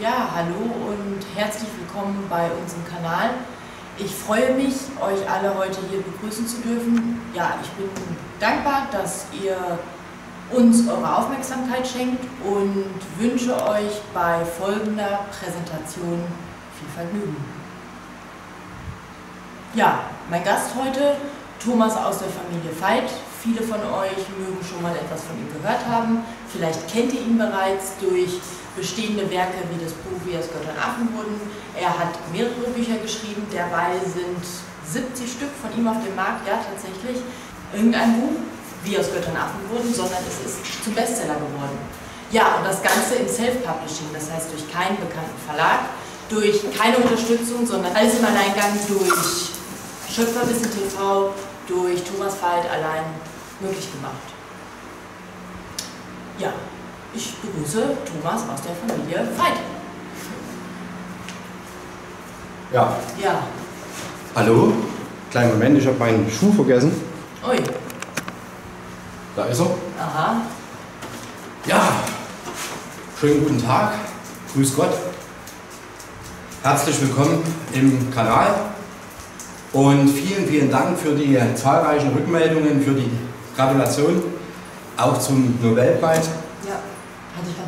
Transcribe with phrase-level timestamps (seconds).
[0.00, 3.28] Ja, hallo und herzlich willkommen bei unserem Kanal.
[3.98, 7.20] Ich freue mich, euch alle heute hier begrüßen zu dürfen.
[7.34, 7.90] Ja, ich bin
[8.40, 9.54] dankbar, dass ihr
[10.50, 16.24] uns eure Aufmerksamkeit schenkt und wünsche euch bei folgender Präsentation
[16.78, 17.36] viel Vergnügen.
[19.74, 20.00] Ja,
[20.30, 21.16] mein Gast heute,
[21.62, 23.10] Thomas aus der Familie Veit.
[23.42, 26.24] Viele von euch mögen schon mal etwas von ihm gehört haben.
[26.48, 28.40] Vielleicht kennt ihr ihn bereits durch
[28.76, 31.36] bestehende Werke wie das Buch Wie es Gott an Affen wurden.
[31.78, 34.44] Er hat mehrere Bücher geschrieben, derweil sind
[34.88, 37.22] 70 Stück von ihm auf dem Markt, ja tatsächlich.
[37.72, 38.36] Irgendein Buch,
[38.84, 41.78] wie aus Göttern Affen wurden, sondern es ist zum Bestseller geworden.
[42.30, 45.92] Ja, und das Ganze im Self-Publishing, das heißt durch keinen bekannten Verlag,
[46.28, 49.52] durch keine Unterstützung, sondern alles im Alleingang durch
[50.08, 51.32] Schöpferwissen TV
[51.68, 53.04] durch Thomas Veit allein
[53.60, 54.32] möglich gemacht.
[56.38, 56.52] Ja,
[57.14, 59.58] ich begrüße Thomas aus der Familie Veit.
[62.72, 62.96] Ja.
[63.22, 63.42] Ja.
[64.34, 64.72] Hallo?
[65.30, 66.92] Kleinen Moment, ich habe meinen Schuh vergessen.
[67.46, 67.56] Ui.
[69.36, 69.66] Da ist er.
[70.00, 70.40] Aha.
[71.66, 71.92] Ja.
[73.20, 73.92] Schönen guten Tag.
[74.54, 74.94] Grüß Gott.
[76.62, 77.42] Herzlich willkommen
[77.74, 78.54] im Kanal.
[79.72, 83.10] Und vielen, vielen Dank für die zahlreichen Rückmeldungen, für die
[83.56, 84.22] Gratulation,
[84.96, 86.28] auch zum Nobelpreis.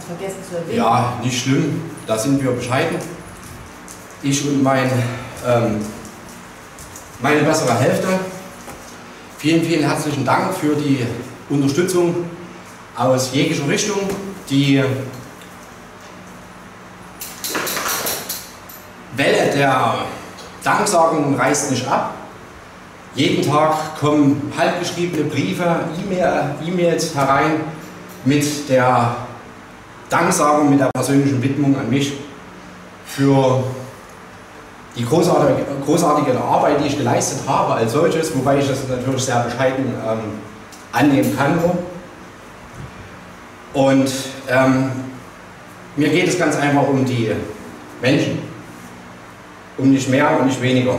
[0.04, 0.76] Ich vergessen zu erwähnen.
[0.76, 2.98] Ja, nicht schlimm, da sind wir bescheiden.
[4.22, 4.90] Ich und mein,
[5.46, 5.80] ähm,
[7.20, 8.08] meine bessere Hälfte.
[9.38, 11.06] Vielen, vielen herzlichen Dank für die
[11.48, 12.16] Unterstützung
[12.96, 14.00] aus jeglicher Richtung.
[14.50, 14.84] Die
[19.16, 19.94] Welle der
[20.62, 22.14] Danksagung reißt nicht ab.
[23.14, 25.80] Jeden Tag kommen halbgeschriebene Briefe,
[26.66, 27.60] E-Mails herein
[28.24, 29.16] mit der
[30.14, 32.12] Danksagung, mit der persönlichen Widmung an mich
[33.04, 33.64] für
[34.94, 39.40] die großartige, großartige Arbeit, die ich geleistet habe als solches, wobei ich das natürlich sehr
[39.40, 40.20] bescheiden ähm,
[40.92, 41.58] annehmen kann.
[43.72, 44.08] Und
[44.48, 44.92] ähm,
[45.96, 47.32] mir geht es ganz einfach um die
[48.00, 48.38] Menschen
[49.76, 50.96] um nicht mehr und nicht weniger.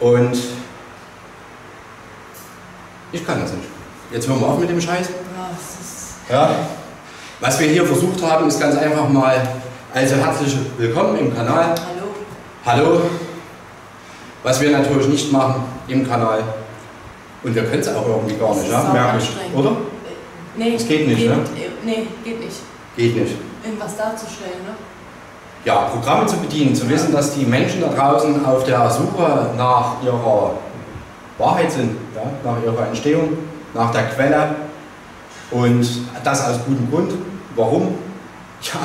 [0.00, 0.36] Und
[3.12, 3.68] ich kann das nicht.
[4.12, 5.08] Jetzt hören wir auf mit dem Scheiß.
[6.28, 6.50] Ja.
[7.40, 9.40] Was wir hier versucht haben, ist ganz einfach mal,
[9.94, 11.74] also herzlich willkommen im Kanal.
[12.66, 12.84] Hallo.
[12.84, 13.00] Hallo.
[14.42, 16.42] Was wir natürlich nicht machen im Kanal.
[17.42, 18.92] Und wir können es auch irgendwie gar Das nicht, ist ja?
[18.92, 19.56] merke ich.
[19.58, 19.72] Oder?
[20.56, 21.36] Nee, Das geht nicht, geht, ne?
[21.36, 22.56] äh, Nee, geht nicht.
[22.96, 23.34] Geht nicht.
[23.64, 24.74] Irgendwas darzustellen, ne?
[25.64, 29.96] ja, Programme zu bedienen, zu wissen, dass die Menschen da draußen auf der Suche nach
[30.04, 30.52] ihrer
[31.38, 33.36] Wahrheit sind, ja, nach ihrer Entstehung,
[33.74, 34.54] nach der Quelle
[35.50, 35.86] und
[36.24, 37.12] das aus gutem Grund.
[37.56, 37.94] Warum?
[38.62, 38.80] Ja,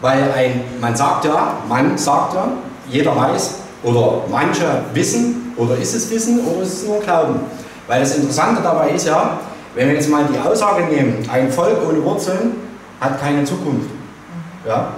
[0.00, 2.48] weil ein, man sagt ja, man sagt ja,
[2.88, 7.40] jeder weiß oder manche wissen oder ist es Wissen oder ist es nur Glauben.
[7.86, 9.38] Weil das Interessante dabei ist ja,
[9.74, 12.56] wenn wir jetzt mal die Aussage nehmen, ein Volk ohne Wurzeln
[13.00, 13.90] hat keine Zukunft.
[14.66, 14.94] Ja?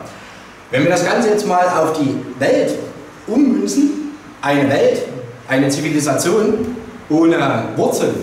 [0.70, 2.78] Wenn wir das Ganze jetzt mal auf die Welt
[3.26, 5.02] ummünzen, eine Welt,
[5.48, 6.76] eine Zivilisation
[7.08, 8.14] ohne Wurzeln,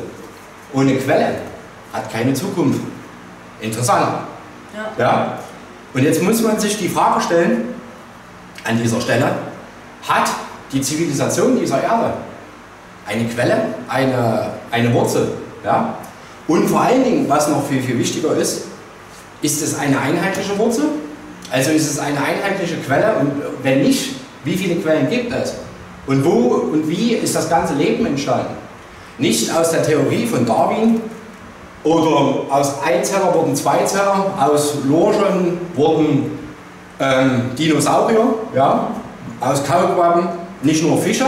[0.74, 1.36] ohne Quelle,
[1.94, 2.82] hat keine Zukunft.
[3.60, 4.31] Interessant.
[4.76, 5.04] Ja.
[5.04, 5.40] Ja?
[5.94, 7.74] Und jetzt muss man sich die Frage stellen,
[8.64, 9.32] an dieser Stelle,
[10.08, 10.30] hat
[10.72, 12.14] die Zivilisation dieser Erde
[13.06, 15.34] eine Quelle, eine, eine Wurzel?
[15.64, 15.96] Ja?
[16.48, 18.64] Und vor allen Dingen, was noch viel, viel wichtiger ist,
[19.42, 20.86] ist es eine einheitliche Wurzel?
[21.52, 23.32] Also ist es eine einheitliche Quelle und
[23.64, 24.16] wenn nicht,
[24.46, 25.56] wie viele Quellen gibt es?
[26.08, 28.56] Und wo und wie ist das ganze Leben entstanden?
[29.18, 31.02] Nicht aus der Theorie von Darwin
[31.84, 36.38] oder aus Einzeller wurden Zweizeller, aus Lorchen wurden
[37.00, 38.26] ähm, Dinosaurier,
[38.56, 38.88] ja?
[39.40, 40.28] aus Kaulquappen
[40.62, 41.26] nicht nur Fische,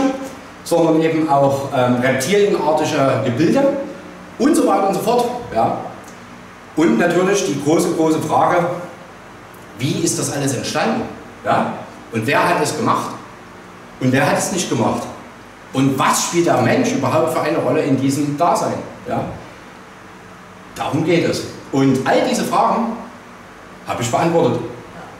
[0.62, 3.64] sondern eben auch ähm, reptilienartige Gebilde
[4.38, 5.24] und so weiter und so fort.
[5.52, 5.78] Ja?
[6.76, 8.64] Und natürlich die große, große Frage,
[9.78, 11.02] wie ist das alles entstanden?
[11.44, 11.74] Ja?
[12.12, 13.10] Und wer hat es gemacht?
[14.00, 15.02] Und wer hat es nicht gemacht?
[15.72, 18.74] Und was spielt der Mensch überhaupt für eine Rolle in diesem Dasein?
[19.08, 19.24] Ja?
[20.74, 21.44] Darum geht es.
[21.72, 22.92] Und all diese Fragen
[23.86, 24.60] habe ich beantwortet.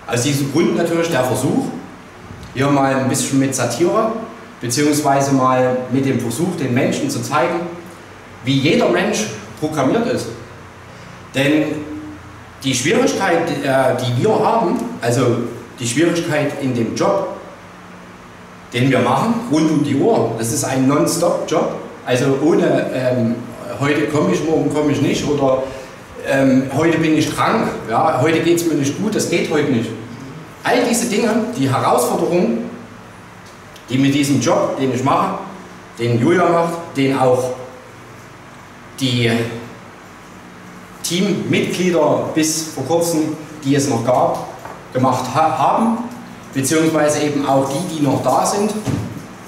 [0.06, 1.66] Aus diesem Grund natürlich der Versuch,
[2.54, 4.12] hier mal ein bisschen mit Satire,
[4.60, 7.60] beziehungsweise mal mit dem Versuch, den Menschen zu zeigen,
[8.44, 9.26] wie jeder Mensch
[9.60, 10.26] programmiert ist.
[11.34, 11.64] Denn
[12.62, 15.38] die Schwierigkeit, äh, die wir haben, also
[15.78, 17.28] die Schwierigkeit in dem Job,
[18.72, 21.74] den wir machen, rund um die Uhr, das ist ein Non-Stop-Job,
[22.06, 23.34] also ohne ähm,
[23.80, 25.62] heute komme ich, morgen komme ich nicht oder
[26.26, 29.70] ähm, heute bin ich krank, ja, heute geht es mir nicht gut, das geht heute
[29.70, 29.90] nicht.
[30.62, 32.70] All diese Dinge, die Herausforderungen,
[33.90, 35.38] die mit diesem Job, den ich mache,
[35.98, 37.50] den Julia macht, den auch
[38.98, 39.30] die
[41.02, 44.46] Teammitglieder bis vor kurzem, die es noch gab,
[44.92, 45.98] gemacht ha haben,
[46.54, 48.72] beziehungsweise eben auch die, die noch da sind,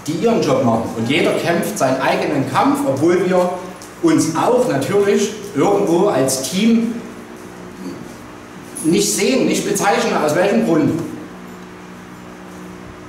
[0.07, 0.91] die ihren Job machen.
[0.97, 3.51] Und jeder kämpft seinen eigenen Kampf, obwohl wir
[4.07, 6.95] uns auch natürlich irgendwo als Team
[8.85, 11.01] nicht sehen, nicht bezeichnen, aus welchem Grund.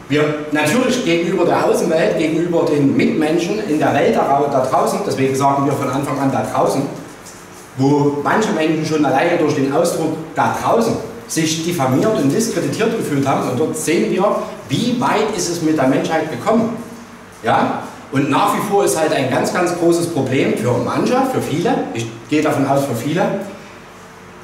[0.10, 5.66] Wir natürlich gegenüber der Außenwelt, gegenüber den Mitmenschen in der Welt da, draußen, deswegen sagen
[5.66, 6.82] wir von Anfang an da draußen,
[7.78, 10.96] wo manche Menschen schon alleine durch den Ausdruck da draußen
[11.28, 13.50] sich diffamiert und diskreditiert gefühlt haben.
[13.50, 14.38] Und dort sehen wir,
[14.70, 16.78] wie weit ist es mit der Menschheit gekommen.
[17.44, 17.84] Ja?
[18.12, 21.76] Und nach wie vor ist halt ein ganz, ganz großes Problem für manche, für viele,
[21.94, 23.42] ich gehe davon aus für viele,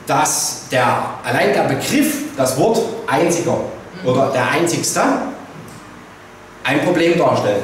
[0.06, 0.86] dass der,
[1.24, 3.58] allein der Begriff, das Wort einziger
[4.04, 5.02] oder der einzigste
[6.64, 7.64] ein Problem darstellt.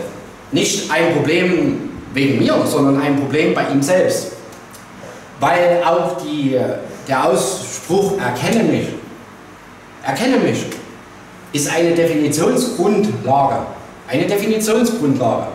[0.52, 4.34] Nicht ein Problem wegen mir, sondern ein Problem bei ihm selbst.
[5.40, 6.58] Weil auch die,
[7.08, 8.88] der Ausspruch erkenne mich,
[10.04, 10.66] erkenne mich,
[11.52, 13.66] ist eine Definitionsgrundlage.
[14.08, 15.48] Eine Definitionsgrundlage.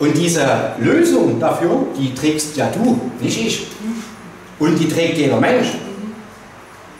[0.00, 3.66] Und diese Lösung dafür, die trägst ja du, nicht ich.
[4.58, 5.68] Und die trägt jeder Mensch.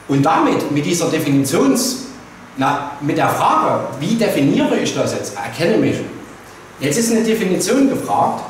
[0.07, 2.09] Und damit, mit dieser Definitions,
[2.59, 5.97] na, mit der Frage, wie definiere ich das jetzt, erkenne mich.
[6.79, 8.45] Jetzt ist eine Definition gefragt,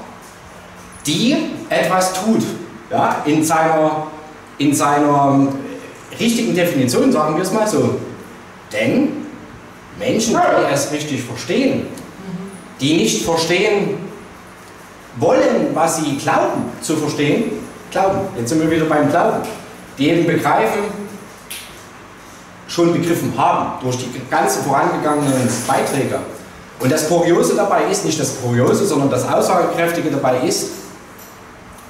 [1.06, 1.36] die
[1.68, 2.42] etwas tut.
[2.90, 4.08] Ja, in, seiner,
[4.58, 5.46] in seiner
[6.18, 8.00] richtigen Definition, sagen wir es mal so.
[8.72, 9.10] Denn
[9.96, 11.86] Menschen, die es richtig verstehen,
[12.80, 14.09] die nicht verstehen,
[15.20, 17.52] wollen, was sie glauben zu verstehen,
[17.90, 18.20] glauben.
[18.36, 19.42] Jetzt sind wir wieder beim Glauben.
[19.98, 20.82] Die eben begreifen,
[22.66, 26.20] schon begriffen haben durch die ganzen vorangegangenen Beiträge.
[26.78, 30.70] Und das Kuriose dabei ist, nicht das Kuriose, sondern das Aussagekräftige dabei ist,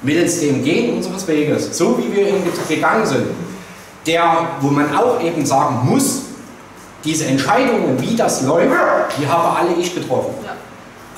[0.01, 3.27] mittels dem Gehen unseres Weges, so wie wir ihn gegangen sind,
[4.05, 6.23] der, wo man auch eben sagen muss,
[7.03, 8.71] diese Entscheidungen, wie das läuft,
[9.17, 10.33] die habe alle ich getroffen.
[10.43, 10.55] Ja.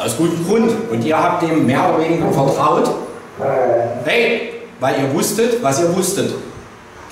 [0.03, 0.71] Aus gutem Grund.
[0.91, 2.89] Und ihr habt dem mehr oder weniger vertraut.
[4.03, 6.33] Hey, weil ihr wusstet, was ihr wusstet.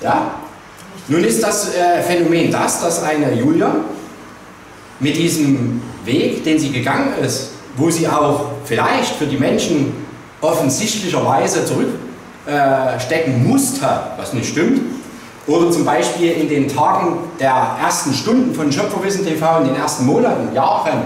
[0.02, 0.34] Ja?
[1.08, 3.74] Nun ist das äh, Phänomen das, dass eine Julia
[5.00, 9.92] mit diesem Weg, den sie gegangen ist, wo sie auch vielleicht für die Menschen
[10.40, 13.86] offensichtlicherweise zurückstecken äh, musste,
[14.16, 14.80] was nicht stimmt,
[15.46, 20.06] oder zum Beispiel in den Tagen der ersten Stunden von Schöpferwissen TV, in den ersten
[20.06, 21.02] Monaten, Jahren,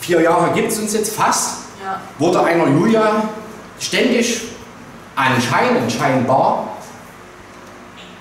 [0.00, 2.00] vier Jahre gibt es uns jetzt fast, ja.
[2.18, 3.22] wurde einer Julia
[3.78, 4.42] ständig
[5.14, 6.68] anscheinend, scheinbar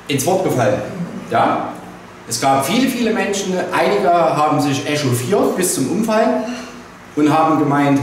[0.07, 0.81] ins Wort gefallen.
[1.29, 1.73] Ja?
[2.27, 6.43] Es gab viele, viele Menschen, einige haben sich echauffiert bis zum Umfallen
[7.15, 7.99] und haben gemeint,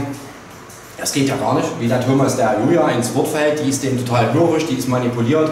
[0.97, 3.83] das geht ja gar nicht, wie der Thomas der Julia ins Wort fällt, die ist
[3.83, 5.51] dem total hörig, die ist manipuliert.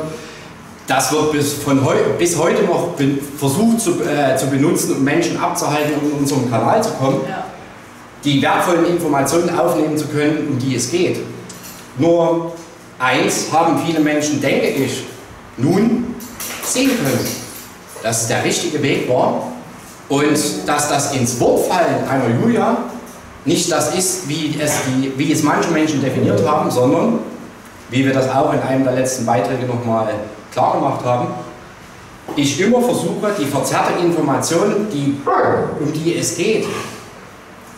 [0.88, 2.96] Das wird bis, von heu, bis heute noch
[3.38, 7.22] versucht zu, äh, zu benutzen, um Menschen abzuhalten, um in unserem Kanal zu kommen.
[7.28, 7.46] Ja
[8.24, 11.20] die wertvollen Informationen aufnehmen zu können, um die es geht.
[11.98, 12.54] Nur
[13.00, 15.04] eins haben viele Menschen, denke ich,
[15.58, 16.16] nun
[16.64, 17.28] sehen können,
[18.02, 19.52] dass es der richtige Weg war
[20.10, 22.78] und dass das ins Wortfallen einer Julia
[23.46, 27.20] nicht das ist, wie es, die, wie es manche Menschen definiert haben, sondern
[27.90, 30.14] wie wir das auch in einem der letzten Beiträge nochmal
[30.52, 31.28] klar gemacht haben,
[32.36, 35.18] ich immer versuche, die verzerrte Information, die,
[35.80, 36.66] um die es geht,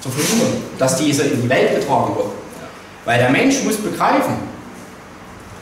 [0.06, 2.28] zu verhindern, dass diese in die Welt getragen wird.
[3.06, 4.36] Weil der Mensch muss begreifen,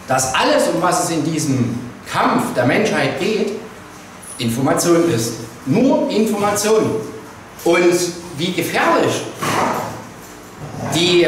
[0.07, 1.79] dass alles, um was es in diesem
[2.12, 3.53] Kampf der Menschheit geht,
[4.38, 5.33] Information ist.
[5.65, 6.95] Nur Information.
[7.63, 8.00] Und
[8.38, 9.21] wie gefährlich
[10.93, 11.25] die,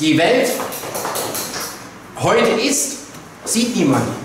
[0.00, 0.50] die Welt
[2.20, 2.96] heute ist,
[3.44, 4.23] sieht niemand.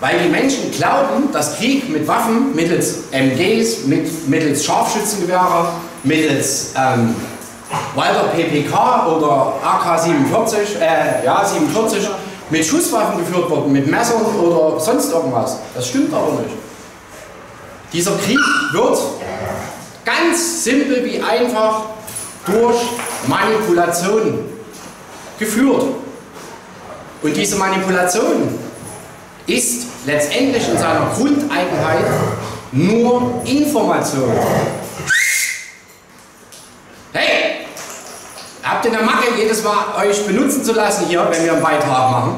[0.00, 5.72] Weil die Menschen glauben, dass Krieg mit Waffen, mittels MGs, mit, mittels Scharfschützengewehre,
[6.04, 7.14] mittels ähm,
[7.94, 12.08] Walter PPK oder AK-47, äh, ja, 47,
[12.48, 15.58] mit Schusswaffen geführt wird, mit Messern oder sonst irgendwas.
[15.74, 16.54] Das stimmt aber nicht.
[17.92, 18.38] Dieser Krieg
[18.72, 18.98] wird
[20.04, 21.82] ganz simpel wie einfach
[22.46, 22.76] durch
[23.26, 24.46] Manipulation
[25.38, 25.84] geführt.
[27.22, 28.58] Und diese Manipulation
[29.46, 32.04] ist letztendlich in seiner Grundeigenheit
[32.72, 34.32] nur Information.
[37.12, 37.66] Hey,
[38.62, 42.10] habt ihr eine Macke, jedes Mal euch benutzen zu lassen hier, wenn wir einen Beitrag
[42.10, 42.34] machen?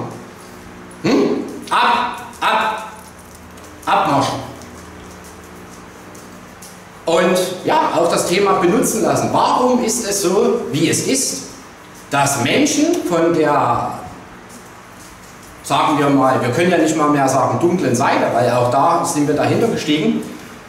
[1.71, 2.92] Ab, ab,
[3.87, 4.52] abmarschen.
[7.04, 9.31] Und ja, auch das Thema benutzen lassen.
[9.33, 11.42] Warum ist es so, wie es ist,
[12.11, 13.99] dass Menschen von der,
[15.62, 19.04] sagen wir mal, wir können ja nicht mal mehr sagen dunklen Seite, weil auch da
[19.04, 20.23] sind wir dahinter gestiegen,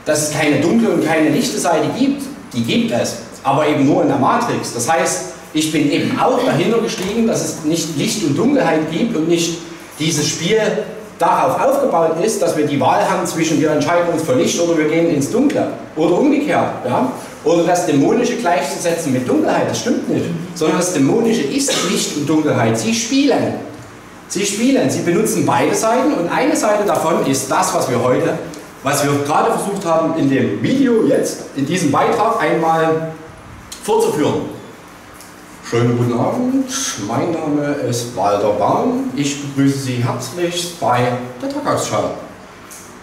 [0.06, 2.24] dass es keine dunkle und keine lichte Seite gibt.
[2.54, 4.74] Die gibt es, aber eben nur in der Matrix.
[4.74, 9.16] Das heißt, ich bin eben auch dahinter gestiegen, dass es nicht Licht und Dunkelheit gibt
[9.16, 9.60] und nicht
[10.00, 10.60] dieses Spiel
[11.20, 14.78] darauf aufgebaut ist, dass wir die Wahl haben zwischen wir entscheiden uns für Licht oder
[14.78, 16.72] wir gehen ins Dunkle oder umgekehrt.
[16.86, 17.12] Ja?
[17.44, 20.26] Oder das Dämonische gleichzusetzen mit Dunkelheit, das stimmt nicht.
[20.56, 22.78] Sondern das Dämonische ist Licht und Dunkelheit.
[22.78, 23.73] Sie spielen.
[24.34, 28.36] Sie spielen, sie benutzen beide Seiten und eine Seite davon ist das, was wir heute,
[28.82, 33.12] was wir gerade versucht haben in dem Video jetzt, in diesem Beitrag einmal
[33.84, 34.50] vorzuführen.
[35.70, 36.66] Schönen guten Abend,
[37.08, 39.12] mein Name ist Walter Bahn.
[39.16, 42.16] Ich begrüße Sie herzlich bei der Tagesschau.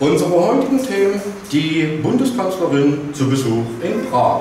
[0.01, 1.23] Unsere heutigen Themen,
[1.53, 4.41] die Bundeskanzlerin zu Besuch in Prag.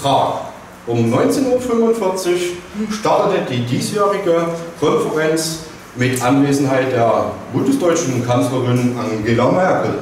[0.00, 0.49] Prag.
[0.86, 4.46] Um 19.45 Uhr startete die diesjährige
[4.80, 5.60] Konferenz
[5.94, 9.98] mit Anwesenheit der bundesdeutschen Kanzlerin Angela Merkel.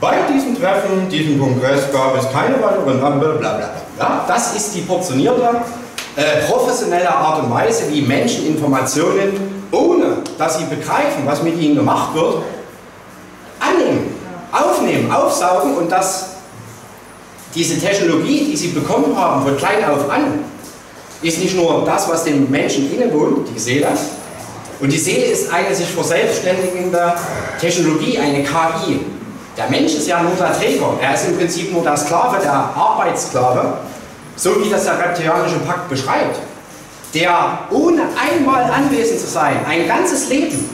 [0.00, 4.24] Bei diesem Treffen, diesem Kongress gab es keine weiteren Ampel, bla bla bla.
[4.26, 5.60] Das ist die portionierte,
[6.16, 11.76] äh, professionelle Art und Weise, wie Menschen Informationen, ohne dass sie begreifen, was mit ihnen
[11.76, 12.36] gemacht wird,
[13.60, 14.14] annehmen,
[14.50, 16.39] aufnehmen, aufsaugen und dass
[17.54, 20.44] diese Technologie, die sie bekommen haben von klein auf an,
[21.22, 23.88] ist nicht nur das, was dem Menschen innewohnt, die Seele,
[24.80, 27.12] und die Seele ist eine sich verselbstständigende
[27.60, 29.00] Technologie, eine KI.
[29.56, 32.52] Der Mensch ist ja nur der Träger, er ist im Prinzip nur der Sklave, der
[32.52, 33.74] Arbeitssklave,
[34.36, 36.38] so wie das der reptilianische Pakt beschreibt,
[37.12, 40.70] der ohne einmal anwesend zu sein, ein ganzes Leben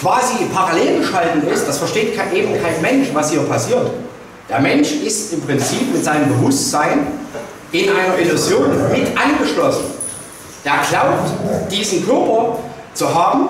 [0.00, 3.90] quasi parallel geschalten ist, das versteht eben kein Mensch, was hier passiert.
[4.48, 7.06] Der Mensch ist im Prinzip mit seinem Bewusstsein
[7.70, 9.84] in einer Illusion mit angeschlossen.
[10.64, 12.58] Der glaubt, diesen Körper
[12.94, 13.48] zu haben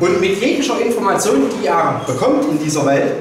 [0.00, 3.12] und mit jeglicher Information, die er bekommt in dieser Welt,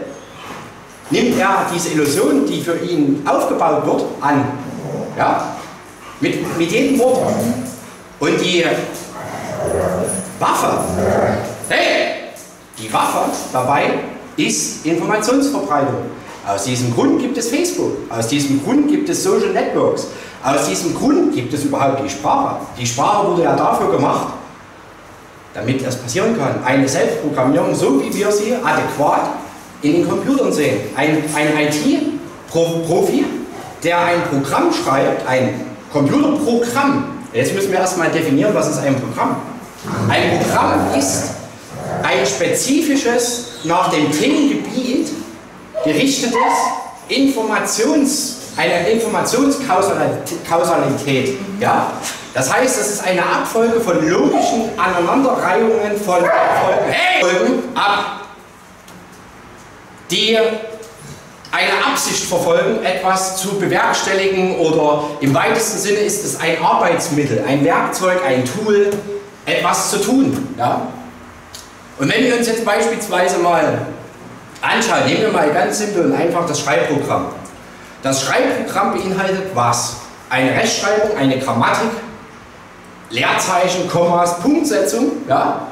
[1.12, 4.46] nimmt er diese Illusion, die für ihn aufgebaut wird, an.
[5.16, 5.58] Ja?
[6.20, 7.22] Mit, mit jedem Wort.
[8.20, 8.66] Und die
[10.40, 10.80] Waffe,
[11.70, 12.32] hey,
[12.80, 13.84] die Waffe dabei
[14.38, 16.25] ist Informationsverbreitung.
[16.48, 20.08] Aus diesem Grund gibt es Facebook, aus diesem Grund gibt es Social Networks,
[20.44, 22.58] aus diesem Grund gibt es überhaupt die Sprache.
[22.80, 24.28] Die Sprache wurde ja dafür gemacht,
[25.56, 26.64] damit das passieren kann.
[26.64, 29.30] Eine Selbstprogrammierung, so wie wir sie adäquat
[29.82, 30.82] in den Computern sehen.
[30.96, 33.25] Ein, ein IT-Profi,
[33.84, 35.62] der ein Programm schreibt, ein
[35.92, 37.06] Computerprogramm.
[37.34, 39.38] Jetzt müssen wir erstmal definieren, was ist ein Programm.
[40.10, 41.32] Ein Programm ist
[42.04, 45.10] ein spezifisches, nach dem Themengebiet
[45.86, 46.36] gerichtetes
[47.08, 51.38] Informations, eine Informationskausalität.
[51.60, 51.94] Ja?
[52.34, 56.30] Das heißt, es ist eine Abfolge von logischen Aneinanderreihungen von Folgen,
[57.22, 58.25] Folgen ab,
[60.12, 60.38] die
[61.51, 67.63] eine Absicht verfolgen, etwas zu bewerkstelligen oder im weitesten Sinne ist es ein Arbeitsmittel, ein
[67.63, 68.92] Werkzeug, ein Tool,
[69.46, 70.54] etwas zu tun.
[70.58, 70.89] Ja?
[71.98, 73.88] Und wenn wir uns jetzt beispielsweise mal
[74.66, 77.28] anschauen, nehmen wir mal ganz simpel und einfach das Schreibprogramm.
[78.02, 79.98] Das Schreibprogramm beinhaltet was?
[80.30, 81.92] Eine Rechtschreibung, eine Grammatik,
[83.10, 85.68] Leerzeichen, Kommas, Punktsetzung, ja?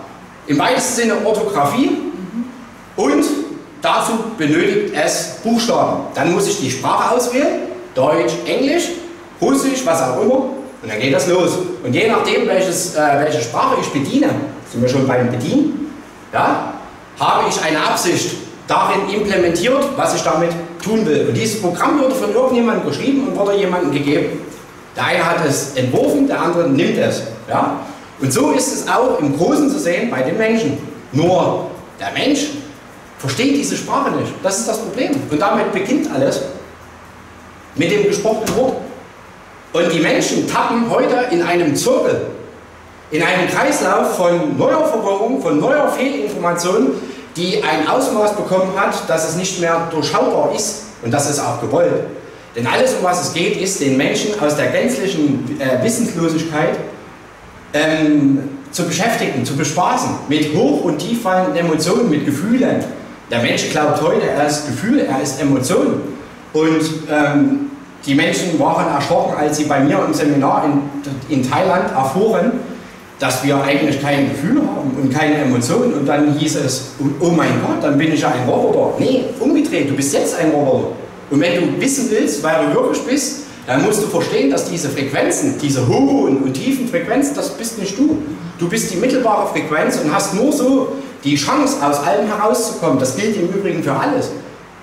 [0.47, 1.97] im weitesten Sinne Orthographie
[2.95, 3.25] und
[3.81, 6.03] dazu benötigt es Buchstaben.
[6.13, 7.61] Dann muss ich die Sprache auswählen,
[7.95, 8.89] Deutsch, Englisch,
[9.41, 11.57] Russisch, was auch immer, und dann geht das los.
[11.83, 14.29] Und je nachdem, welches, äh, welche Sprache ich bediene,
[14.69, 15.93] sind wir schon beim Bedienen,
[16.33, 16.73] ja,
[17.19, 18.35] habe ich eine Absicht
[18.73, 20.49] darin implementiert, was ich damit
[20.83, 21.27] tun will.
[21.27, 24.41] Und dieses Programm wurde von irgendjemandem geschrieben und wurde jemandem gegeben.
[24.95, 27.23] Der eine hat es entworfen, der andere nimmt es.
[27.47, 27.79] Ja?
[28.19, 30.77] Und so ist es auch im Großen zu sehen bei den Menschen.
[31.11, 31.67] Nur
[31.99, 32.47] der Mensch
[33.19, 34.33] versteht diese Sprache nicht.
[34.41, 35.11] Das ist das Problem.
[35.29, 36.41] Und damit beginnt alles
[37.75, 38.77] mit dem gesprochenen Wort.
[39.73, 42.27] Und die Menschen tappen heute in einem Zirkel
[43.13, 46.93] in einem Kreislauf von neuer Verwirrung, von neuer Fehlinformation,
[47.35, 51.59] die ein Ausmaß bekommen hat, dass es nicht mehr durchschaubar ist und das ist auch
[51.61, 52.05] gewollt.
[52.55, 56.77] Denn alles, um was es geht, ist, den Menschen aus der gänzlichen äh, Wissenslosigkeit
[57.73, 62.83] ähm, zu beschäftigen, zu bespaßen, mit hoch- und tieffallenden Emotionen, mit Gefühlen.
[63.31, 66.01] Der Mensch glaubt heute, er ist Gefühl, er ist Emotion.
[66.53, 67.71] Und ähm,
[68.05, 72.51] die Menschen waren erschrocken, als sie bei mir im Seminar in, in Thailand erfuhren,
[73.23, 77.61] dass wir eigentlich kein Gefühl haben und keine Emotionen und dann hieß es, oh mein
[77.65, 78.95] Gott, dann bin ich ja ein Roboter.
[78.99, 80.89] Nee, umgedreht, du bist jetzt ein Roboter.
[81.31, 84.89] Und wenn du wissen willst, wer du wirklich bist, dann musst du verstehen, dass diese
[84.89, 88.17] Frequenzen, diese hohen und tiefen Frequenzen, das bist nicht du.
[88.59, 90.89] Du bist die mittelbare Frequenz und hast nur so
[91.23, 92.99] die Chance, aus allem herauszukommen.
[92.99, 94.31] Das gilt im Übrigen für alles.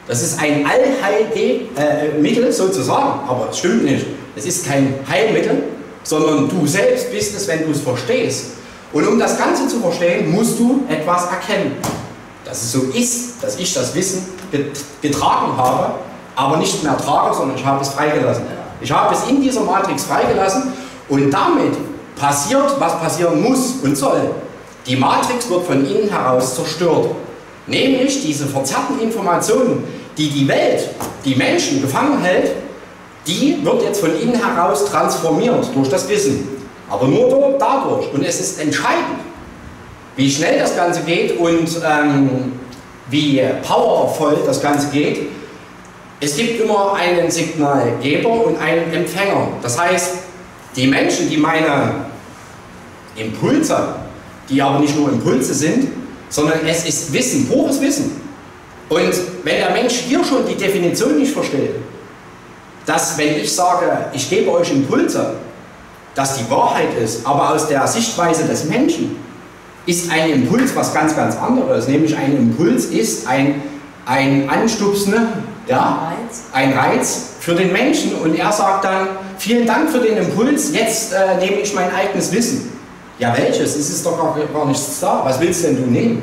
[0.08, 4.06] Das ist ein Allheilmittel äh, sozusagen, aber es stimmt nicht.
[4.34, 5.62] Es ist kein Heilmittel,
[6.02, 8.52] sondern du selbst bist es, wenn du es verstehst.
[8.92, 11.76] Und um das Ganze zu verstehen, musst du etwas erkennen.
[12.44, 14.26] Dass es so ist, dass ich das Wissen
[15.00, 15.94] getragen habe,
[16.34, 18.44] aber nicht mehr trage, sondern ich habe es freigelassen.
[18.80, 20.72] Ich habe es in dieser Matrix freigelassen
[21.08, 21.74] und damit
[22.16, 24.30] passiert, was passieren muss und soll.
[24.86, 27.10] Die Matrix wird von innen heraus zerstört.
[27.66, 29.84] Nämlich diese verzerrten Informationen,
[30.16, 30.88] die die Welt,
[31.24, 32.52] die Menschen gefangen hält,
[33.26, 36.48] die wird jetzt von innen heraus transformiert durch das Wissen.
[36.88, 38.12] Aber nur dadurch.
[38.12, 39.20] Und es ist entscheidend,
[40.16, 42.52] wie schnell das Ganze geht und ähm,
[43.08, 45.28] wie powervoll das Ganze geht.
[46.20, 49.48] Es gibt immer einen Signalgeber und einen Empfänger.
[49.62, 50.14] Das heißt,
[50.76, 52.06] die Menschen, die meine
[53.16, 53.94] Impulse,
[54.48, 55.88] die aber nicht nur Impulse sind,
[56.28, 58.20] sondern es ist Wissen, pures Wissen.
[58.88, 59.12] Und
[59.44, 61.76] wenn der Mensch hier schon die Definition nicht versteht,
[62.90, 65.34] dass wenn ich sage, ich gebe euch Impulse,
[66.16, 69.16] dass die Wahrheit ist, aber aus der Sichtweise des Menschen
[69.86, 71.86] ist ein Impuls was ganz, ganz anderes.
[71.86, 73.62] Nämlich ein Impuls ist ein,
[74.06, 75.14] ein Anstupsen,
[75.68, 76.12] ja,
[76.52, 79.06] ein Reiz für den Menschen und er sagt dann,
[79.38, 82.72] vielen Dank für den Impuls, jetzt äh, nehme ich mein eigenes Wissen.
[83.20, 83.76] Ja, welches?
[83.76, 85.20] Es ist doch gar, gar nichts da.
[85.24, 86.22] Was willst denn du nehmen?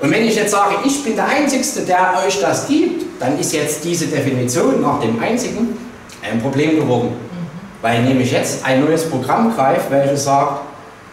[0.00, 3.52] Und wenn ich jetzt sage, ich bin der Einzige, der euch das gibt, dann ist
[3.52, 5.87] jetzt diese Definition nach dem Einzigen
[6.22, 7.08] ein Problem geworden.
[7.08, 7.82] Mhm.
[7.82, 10.62] Weil nämlich jetzt ein neues Programm greift, welches sagt,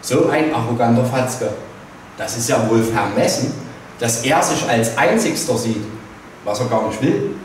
[0.02, 1.50] so ein arroganter Fatzke,
[2.18, 3.54] das ist ja wohl vermessen,
[4.00, 5.84] dass er sich als Einzigster sieht,
[6.44, 7.36] was er gar nicht will.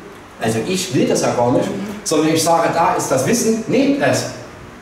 [0.40, 1.86] Also ich will das ja gar nicht, mhm.
[2.04, 4.26] sondern ich sage, da ist das Wissen, nehmt es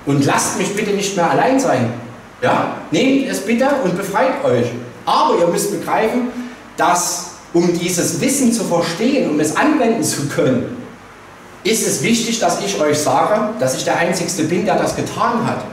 [0.07, 1.93] und lasst mich bitte nicht mehr allein sein.
[2.41, 4.67] Ja, nehmt es bitte und befreit euch.
[5.05, 6.29] Aber ihr müsst begreifen,
[6.77, 10.77] dass um dieses Wissen zu verstehen, um es anwenden zu können,
[11.65, 15.47] ist es wichtig, dass ich euch sage, dass ich der Einzige bin, der das getan
[15.47, 15.65] hat.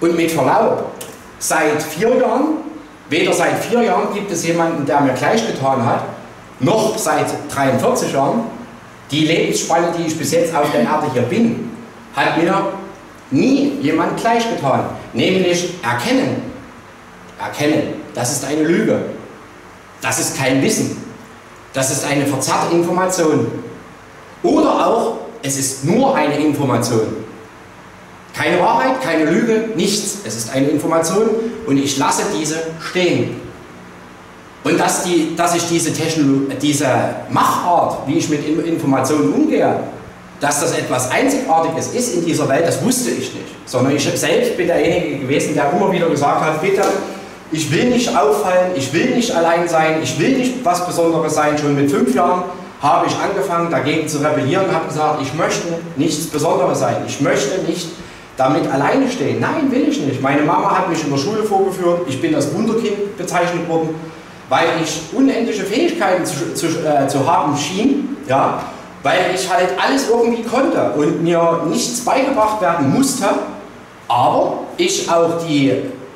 [0.00, 0.92] Und mit Verlaub,
[1.38, 2.58] seit vier Jahren,
[3.08, 6.04] weder seit vier Jahren gibt es jemanden, der mir gleich getan hat,
[6.60, 8.42] noch seit 43 Jahren,
[9.10, 11.70] die Lebensspanne, die ich bis jetzt auf der Erde hier bin,
[12.14, 12.72] hat mir
[13.30, 14.84] nie jemand gleich getan.
[15.12, 16.42] Nämlich erkennen.
[17.40, 19.00] Erkennen, das ist eine Lüge.
[20.00, 21.02] Das ist kein Wissen.
[21.72, 23.46] Das ist eine verzerrte Information.
[24.42, 27.24] Oder auch, es ist nur eine Information.
[28.34, 30.18] Keine Wahrheit, keine Lüge, nichts.
[30.24, 31.28] Es ist eine Information
[31.66, 33.40] und ich lasse diese stehen.
[34.64, 36.88] Und dass, die, dass ich diese, Technologie, diese
[37.30, 39.80] Machart, wie ich mit Informationen umgehe,
[40.40, 43.54] dass das etwas Einzigartiges ist in dieser Welt, das wusste ich nicht.
[43.66, 46.82] Sondern ich selbst bin derjenige gewesen, der immer wieder gesagt hat, bitte,
[47.50, 51.56] ich will nicht auffallen, ich will nicht allein sein, ich will nicht was Besonderes sein.
[51.56, 52.44] Schon mit fünf Jahren
[52.80, 56.96] habe ich angefangen, dagegen zu rebellieren und habe gesagt, ich möchte nichts Besonderes sein.
[57.06, 57.88] Ich möchte nicht
[58.36, 59.40] damit alleine stehen.
[59.40, 60.22] Nein, will ich nicht.
[60.22, 62.02] Meine Mama hat mich in der Schule vorgeführt.
[62.06, 63.96] Ich bin als Wunderkind bezeichnet worden,
[64.48, 68.16] weil ich unendliche Fähigkeiten zu, zu, äh, zu haben schien.
[68.28, 68.62] Ja,
[69.02, 73.26] weil ich halt alles irgendwie konnte und mir nichts beigebracht werden musste,
[74.08, 75.72] aber ich auch die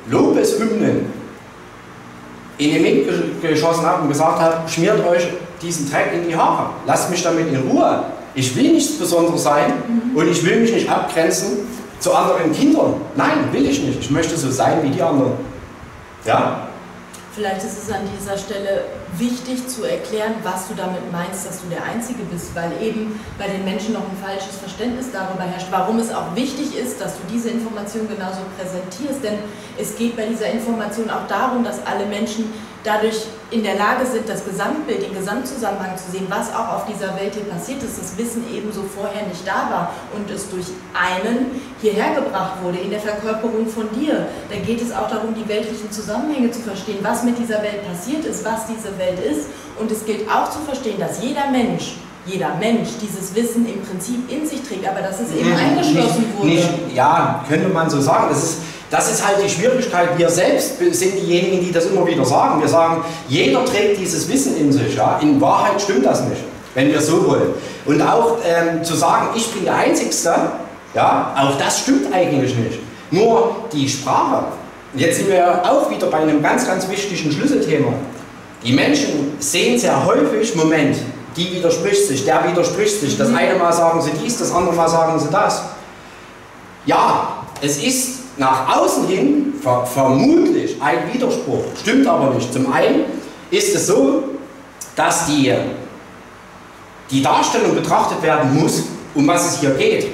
[0.08, 1.06] Lobeshymnen
[2.58, 5.26] in den Wind geschossen habe und gesagt habe, schmiert euch
[5.62, 8.04] diesen Dreck in die Haare, lasst mich damit in Ruhe.
[8.34, 10.16] Ich will nichts Besonderes sein mhm.
[10.16, 11.58] und ich will mich nicht abgrenzen
[12.00, 12.94] zu anderen Kindern.
[13.14, 14.00] Nein, will ich nicht.
[14.00, 15.32] Ich möchte so sein wie die anderen.
[16.24, 16.68] Ja?
[17.34, 18.84] Vielleicht ist es an dieser Stelle
[19.16, 23.46] wichtig zu erklären, was du damit meinst, dass du der Einzige bist, weil eben bei
[23.48, 27.22] den Menschen noch ein falsches Verständnis darüber herrscht, warum es auch wichtig ist, dass du
[27.32, 29.24] diese Information genauso präsentierst.
[29.24, 29.38] Denn
[29.78, 32.52] es geht bei dieser Information auch darum, dass alle Menschen
[32.84, 37.14] dadurch in der Lage sind, das Gesamtbild, den Gesamtzusammenhang zu sehen, was auch auf dieser
[37.16, 41.60] Welt hier passiert ist, das Wissen ebenso vorher nicht da war und es durch einen
[41.80, 44.26] hierher gebracht wurde, in der Verkörperung von dir.
[44.50, 48.24] Da geht es auch darum, die weltlichen Zusammenhänge zu verstehen, was mit dieser Welt passiert
[48.24, 49.48] ist, was diese Welt ist.
[49.78, 54.30] Und es gilt auch zu verstehen, dass jeder Mensch jeder Mensch dieses Wissen im Prinzip
[54.30, 56.50] in sich trägt, aber dass es eben eingeschlossen wurde.
[56.50, 58.26] Nicht, ja, könnte man so sagen.
[58.28, 58.58] Das ist,
[58.92, 60.18] das ist halt die Schwierigkeit.
[60.18, 62.60] Wir selbst sind diejenigen, die das immer wieder sagen.
[62.60, 64.94] Wir sagen, jeder trägt dieses Wissen in sich.
[64.94, 65.18] Ja?
[65.22, 66.42] In Wahrheit stimmt das nicht,
[66.74, 67.54] wenn wir so wollen.
[67.86, 70.10] Und auch ähm, zu sagen, ich bin der Einzige,
[70.94, 72.80] ja, auch das stimmt eigentlich nicht.
[73.10, 74.44] Nur die Sprache,
[74.94, 77.94] jetzt sind wir auch wieder bei einem ganz, ganz wichtigen Schlüsselthema.
[78.62, 80.98] Die Menschen sehen sehr häufig, Moment,
[81.34, 83.16] die widerspricht sich, der widerspricht sich.
[83.16, 85.62] Das eine Mal sagen sie dies, das andere Mal sagen sie das.
[86.84, 92.52] Ja, es ist nach außen hin ver vermutlich ein Widerspruch, stimmt aber nicht.
[92.52, 93.04] Zum einen
[93.50, 94.24] ist es so,
[94.96, 95.52] dass die,
[97.10, 100.06] die Darstellung betrachtet werden muss, um was es hier geht.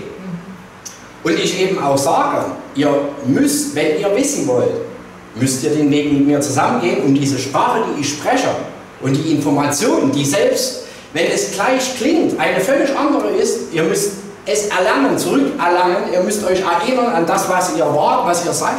[1.23, 2.93] Und ich eben auch sage, ihr
[3.27, 4.71] müsst, wenn ihr wissen wollt,
[5.35, 8.49] müsst ihr den Weg mit mir zusammengehen und diese Sprache, die ich spreche
[9.01, 14.13] und die Informationen, die selbst, wenn es gleich klingt, eine völlig andere ist, ihr müsst
[14.49, 18.77] es erlernen, zurückerlangen, ihr müsst euch erinnern an das, was ihr wart, was ihr seid.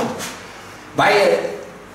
[0.95, 1.37] Weil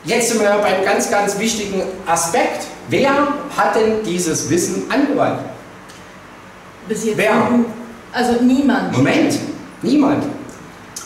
[0.05, 2.67] jetzt sind wir beim ganz, ganz wichtigen Aspekt.
[2.89, 3.11] Wer
[3.57, 5.41] hat denn dieses Wissen angewandt?
[6.87, 7.35] Bis jetzt Wer?
[8.13, 8.97] Also niemand.
[8.97, 9.39] Moment,
[9.83, 10.25] niemand.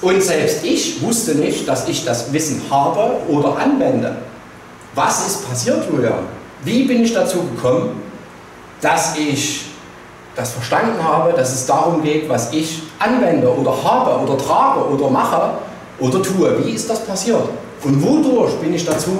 [0.03, 4.17] Und selbst ich wusste nicht, dass ich das Wissen habe oder anwende.
[4.95, 6.19] Was ist passiert, Julia?
[6.65, 8.03] Wie bin ich dazu gekommen,
[8.81, 9.68] dass ich
[10.38, 15.11] das verstanden habe, dass es darum geht, was ich anwende oder habe oder trage oder
[15.11, 15.59] mache
[15.98, 16.64] oder tue?
[16.64, 17.42] Wie ist das passiert?
[17.83, 19.18] Und wodurch bin ich dazu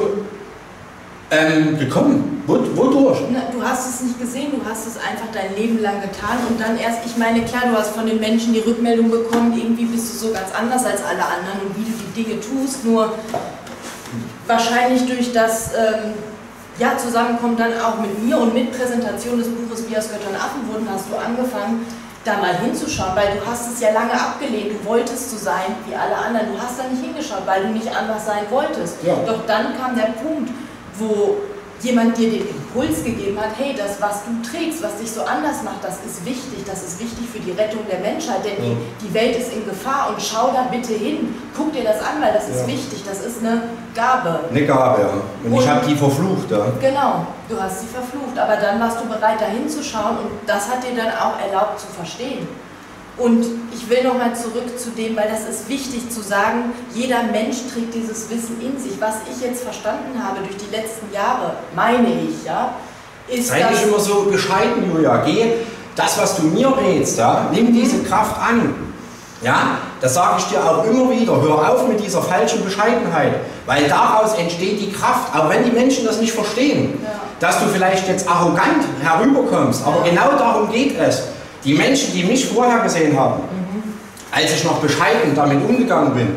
[1.33, 2.43] ähm, gekommen?
[2.47, 3.19] Wodurch?
[3.33, 6.61] Na, du hast es nicht gesehen, du hast es einfach dein Leben lang getan und
[6.61, 10.15] dann erst, ich meine, klar, du hast von den Menschen die Rückmeldung bekommen, irgendwie bist
[10.15, 13.13] du so ganz anders als alle anderen und wie du die Dinge tust, nur
[14.47, 16.15] wahrscheinlich durch das ähm,
[16.79, 20.67] ja, Zusammenkommen dann auch mit mir und mit Präsentation des Buches Wie aus Göttern Affen
[20.73, 21.87] wurden, hast du angefangen,
[22.25, 25.95] da mal hinzuschauen, weil du hast es ja lange abgelehnt, du wolltest so sein wie
[25.95, 28.97] alle anderen, du hast da nicht hingeschaut, weil du nicht anders sein wolltest.
[29.03, 29.15] Ja.
[29.27, 30.51] Doch dann kam der Punkt,
[30.99, 31.39] wo
[31.81, 35.63] jemand dir den Impuls gegeben hat, hey, das, was du trägst, was dich so anders
[35.63, 38.75] macht, das ist wichtig, das ist wichtig für die Rettung der Menschheit, denn ja.
[38.75, 42.21] die, die Welt ist in Gefahr und schau da bitte hin, guck dir das an,
[42.21, 42.67] weil das ist ja.
[42.67, 43.63] wichtig, das ist eine
[43.95, 44.41] Gabe.
[44.51, 45.09] Eine Gabe, ja.
[45.45, 46.67] Und, und ich habe die verflucht, ja.
[46.81, 50.83] Genau, du hast sie verflucht, aber dann warst du bereit, da hinzuschauen und das hat
[50.83, 52.47] dir dann auch erlaubt zu verstehen.
[53.19, 57.57] Und ich will nochmal zurück zu dem, weil das ist wichtig zu sagen, jeder Mensch
[57.73, 59.01] trägt dieses Wissen in sich.
[59.01, 62.75] Was ich jetzt verstanden habe durch die letzten Jahre, meine ich, ja,
[63.29, 65.23] ist Sei nicht immer so bescheiden, Julia.
[65.25, 65.55] Geh
[65.99, 68.75] das, was du mir rätst, ja, nimm diese Kraft an.
[69.43, 71.41] Ja, das sage ich dir auch immer wieder.
[71.41, 73.35] Hör auf mit dieser falschen Bescheidenheit,
[73.67, 75.33] weil daraus entsteht die Kraft.
[75.33, 77.11] Aber wenn die Menschen das nicht verstehen, ja.
[77.39, 81.23] dass du vielleicht jetzt arrogant herüberkommst, aber genau darum geht es.
[81.65, 83.83] Die Menschen, die mich vorher gesehen haben, mhm.
[84.31, 86.29] als ich noch bescheiden damit umgegangen bin,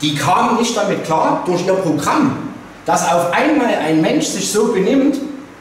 [0.00, 2.36] die kamen nicht damit klar durch ihr Programm,
[2.86, 5.16] dass auf einmal ein Mensch sich so benimmt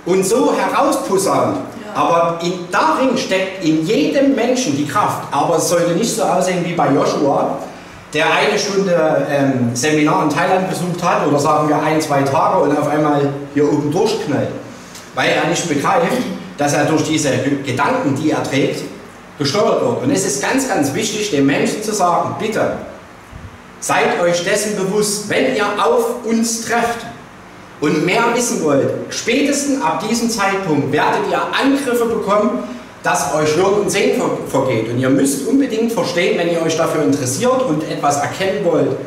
[0.05, 1.57] und so herausposaunt.
[1.57, 2.01] Ja.
[2.01, 5.23] Aber in, darin steckt in jedem Menschen die Kraft.
[5.31, 7.57] Aber es sollte nicht so aussehen wie bei Joshua,
[8.13, 12.63] der eine Stunde ähm, Seminar in Thailand besucht hat oder sagen wir ein, zwei Tage
[12.63, 14.49] und auf einmal hier oben durchknallt,
[15.13, 16.23] weil er nicht begreift,
[16.57, 17.31] dass er durch diese
[17.65, 18.83] Gedanken, die er trägt,
[19.37, 20.03] gesteuert wird.
[20.03, 22.73] Und es ist ganz, ganz wichtig, den Menschen zu sagen, bitte,
[23.79, 27.05] seid euch dessen bewusst, wenn ihr auf uns trefft
[27.79, 32.63] und mehr wissen wollt, spätestens ab diesem Zeitpunkt werdet ihr Angriffe bekommen,
[33.03, 34.89] dass euch Hören und Sehen vergeht.
[34.89, 38.97] Und ihr müsst unbedingt verstehen, wenn ihr euch dafür interessiert und etwas erkennen wollt,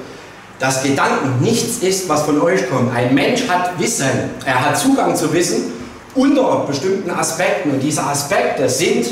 [0.60, 2.94] dass Gedanken nichts ist, was von euch kommt.
[2.94, 4.06] Ein Mensch hat Wissen,
[4.44, 5.80] er hat Zugang zu Wissen
[6.14, 7.70] unter bestimmten Aspekten.
[7.70, 9.07] Und diese Aspekte sind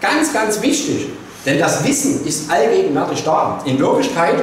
[0.00, 1.08] ganz, ganz wichtig.
[1.44, 3.60] Denn das Wissen ist allgegenwärtig da.
[3.64, 4.42] In Wirklichkeit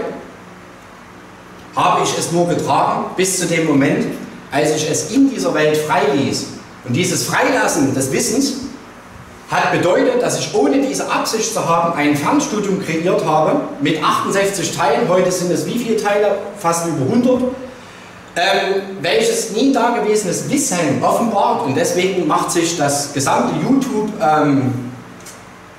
[1.76, 4.06] habe ich es nur getragen bis zu dem Moment,
[4.52, 6.48] als ich es in dieser Welt freiließ.
[6.86, 8.54] Und dieses Freilassen des Wissens
[9.50, 14.76] hat bedeutet, dass ich ohne diese Absicht zu haben ein Fernstudium kreiert habe mit 68
[14.76, 15.08] Teilen.
[15.08, 16.38] Heute sind es wie viele Teile?
[16.58, 17.42] Fast über 100
[18.36, 24.92] ähm, welches nie dagewesenes Wissen offenbart und deswegen macht sich das gesamte YouTube, ähm,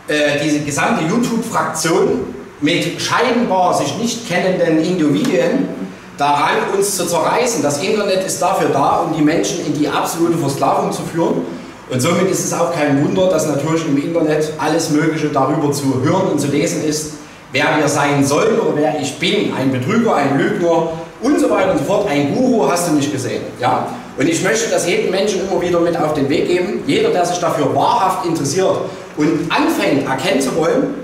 [0.07, 5.69] äh, diese gesamte YouTube-Fraktion mit scheinbar sich nicht kennenden Individuen
[6.17, 7.63] daran, uns zu zerreißen.
[7.63, 11.43] Das Internet ist dafür da, um die Menschen in die absolute Versklavung zu führen.
[11.91, 16.03] Und somit ist es auch kein Wunder, dass natürlich im Internet alles Mögliche darüber zu
[16.03, 17.15] hören und zu lesen ist,
[17.53, 19.53] wer wir sein sollen oder wer ich bin.
[19.53, 20.89] Ein Betrüger, ein Lügner,
[21.25, 22.09] und so weiter und so fort.
[22.09, 23.43] Ein Guru hast du nicht gesehen.
[23.59, 23.89] Ja?
[24.17, 26.83] Und ich möchte das jedem Menschen immer wieder mit auf den Weg geben.
[26.87, 28.77] Jeder, der sich dafür wahrhaft interessiert
[29.17, 30.95] und anfängt, erkennen zu wollen,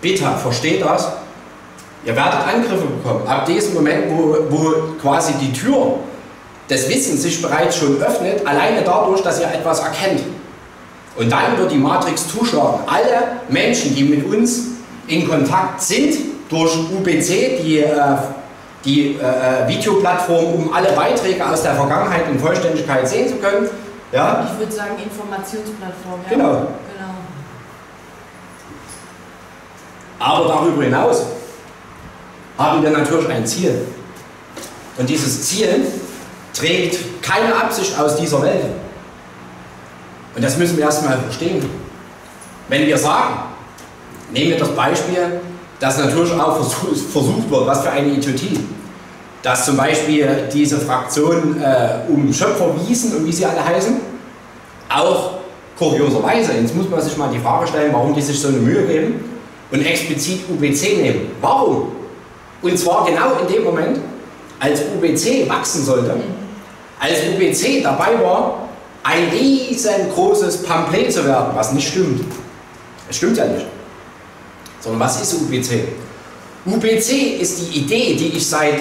[0.00, 1.08] bitte versteht das.
[2.04, 3.26] Ihr werdet Angriffe bekommen.
[3.26, 5.94] Ab diesem Moment, wo, wo quasi die Tür
[6.70, 10.22] des Wissens sich bereits schon öffnet, alleine dadurch, dass ihr etwas erkennt.
[11.16, 12.78] Und dann wird die Matrix zuschlagen.
[12.86, 14.68] Alle Menschen, die mit uns
[15.08, 16.16] in Kontakt sind,
[16.48, 18.16] durch UBC, die äh,
[18.88, 23.68] die äh, Videoplattform, um alle Beiträge aus der Vergangenheit in Vollständigkeit sehen zu können.
[24.12, 24.48] Ja?
[24.50, 26.20] Ich würde sagen Informationsplattform.
[26.24, 26.30] Ja?
[26.30, 26.52] Genau.
[26.52, 27.14] genau.
[30.18, 31.26] Aber darüber hinaus
[32.56, 33.86] haben wir natürlich ein Ziel.
[34.96, 35.86] Und dieses Ziel
[36.54, 38.64] trägt keine Absicht aus dieser Welt.
[40.34, 41.68] Und das müssen wir erstmal verstehen.
[42.68, 43.34] Wenn wir sagen,
[44.32, 45.40] nehmen wir das Beispiel,
[45.80, 48.58] dass natürlich auch versucht wird, was für eine Idiotie,
[49.42, 53.96] dass zum Beispiel diese Fraktion äh, um Schöpferwiesen und wie sie alle heißen,
[54.88, 55.38] auch
[55.78, 58.82] kurioserweise, jetzt muss man sich mal die Frage stellen, warum die sich so eine Mühe
[58.84, 59.24] geben
[59.70, 61.30] und explizit UBC nehmen.
[61.40, 61.92] Warum?
[62.62, 64.00] Und zwar genau in dem Moment,
[64.58, 66.16] als UBC wachsen sollte,
[66.98, 68.68] als UBC dabei war,
[69.04, 72.24] ein riesengroßes Pamphlet zu werden, was nicht stimmt.
[73.08, 73.66] Es stimmt ja nicht.
[74.88, 75.84] Sondern was ist UBC?
[76.64, 78.80] UBC ist die Idee, die ich seit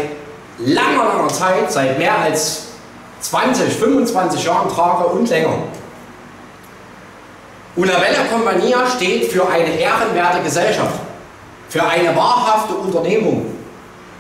[0.58, 2.68] langer, langer Zeit, seit mehr als
[3.20, 5.64] 20, 25 Jahren trage und länger.
[7.76, 10.98] Una Bella Compagnia steht für eine ehrenwerte Gesellschaft,
[11.68, 13.48] für eine wahrhafte Unternehmung,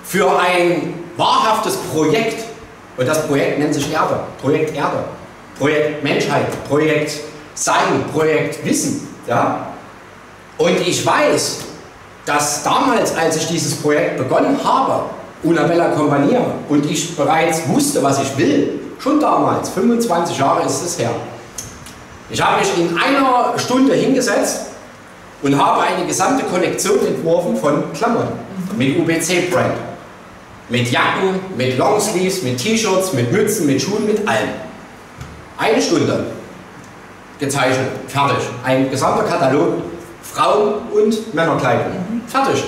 [0.03, 2.43] für ein wahrhaftes Projekt.
[2.97, 5.05] Und das Projekt nennt sich Erde, Projekt Erde,
[5.57, 7.13] Projekt Menschheit, Projekt
[7.53, 9.07] Sein, Projekt Wissen.
[9.25, 9.67] Ja?
[10.57, 11.66] Und ich weiß,
[12.27, 15.05] dass damals, als ich dieses Projekt begonnen habe,
[15.43, 20.83] Una Bella Compagnia, und ich bereits wusste, was ich will, schon damals, 25 Jahre ist
[20.83, 21.11] es her,
[22.29, 24.65] ich habe mich in einer Stunde hingesetzt
[25.41, 28.37] und habe eine gesamte Kollektion entworfen von Klamotten
[28.77, 29.75] mit UBC-Brand.
[30.69, 34.49] Mit Jacken, mit Longsleeves, mit T-Shirts, mit Mützen, mit Schuhen, mit allem.
[35.57, 36.25] Eine Stunde
[37.39, 38.49] gezeichnet, fertig.
[38.65, 39.75] Ein gesamter Katalog,
[40.21, 42.06] Frauen- und Männerkleidung.
[42.27, 42.63] Fertig.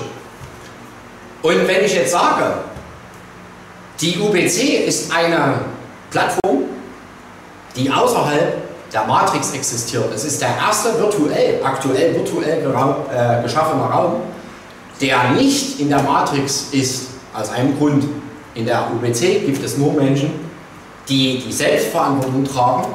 [1.41, 2.54] Und wenn ich jetzt sage,
[4.02, 5.62] die UBC ist eine
[6.10, 6.63] Plattform,
[7.76, 10.12] die außerhalb der Matrix existiert.
[10.13, 14.22] Es ist der erste virtuell, aktuell virtuell äh, geschaffene Raum,
[15.00, 17.10] der nicht in der Matrix ist.
[17.32, 18.06] Aus einem Grund.
[18.56, 20.32] In der UBC gibt es nur Menschen,
[21.08, 22.88] die die Selbstverantwortung tragen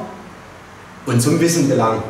[1.07, 2.03] und zum Wissen gelangen.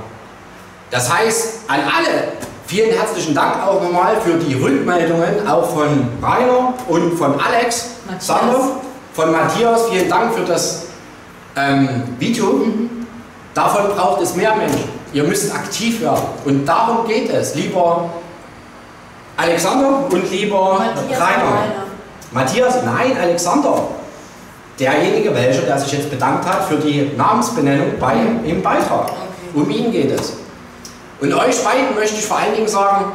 [0.91, 2.33] Das heißt, an alle
[2.67, 7.91] vielen herzlichen Dank auch nochmal für die Rückmeldungen, auch von Rainer und von Alex.
[8.19, 8.77] Sander,
[9.13, 9.89] von Matthias.
[9.91, 10.87] Vielen Dank für das
[11.57, 12.47] ähm, Video.
[12.47, 13.07] Mhm.
[13.55, 14.89] Davon braucht es mehr Menschen.
[15.13, 16.25] Ihr müsst aktiv werden.
[16.45, 18.11] Und darum geht es, lieber
[19.37, 21.45] Alexander und lieber Matthias Rainer.
[21.45, 21.85] Rainer.
[22.33, 23.89] Matthias, nein, Alexander.
[24.79, 29.05] Derjenige, welcher, der sich jetzt bedankt hat für die Namensbenennung bei, im Beitrag.
[29.05, 29.15] Okay.
[29.55, 30.33] Um ihn geht es.
[31.21, 33.13] Und euch beiden möchte ich vor allen Dingen sagen,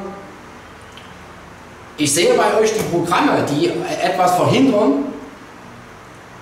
[1.98, 5.06] ich sehe bei euch die Programme, die etwas verhindern,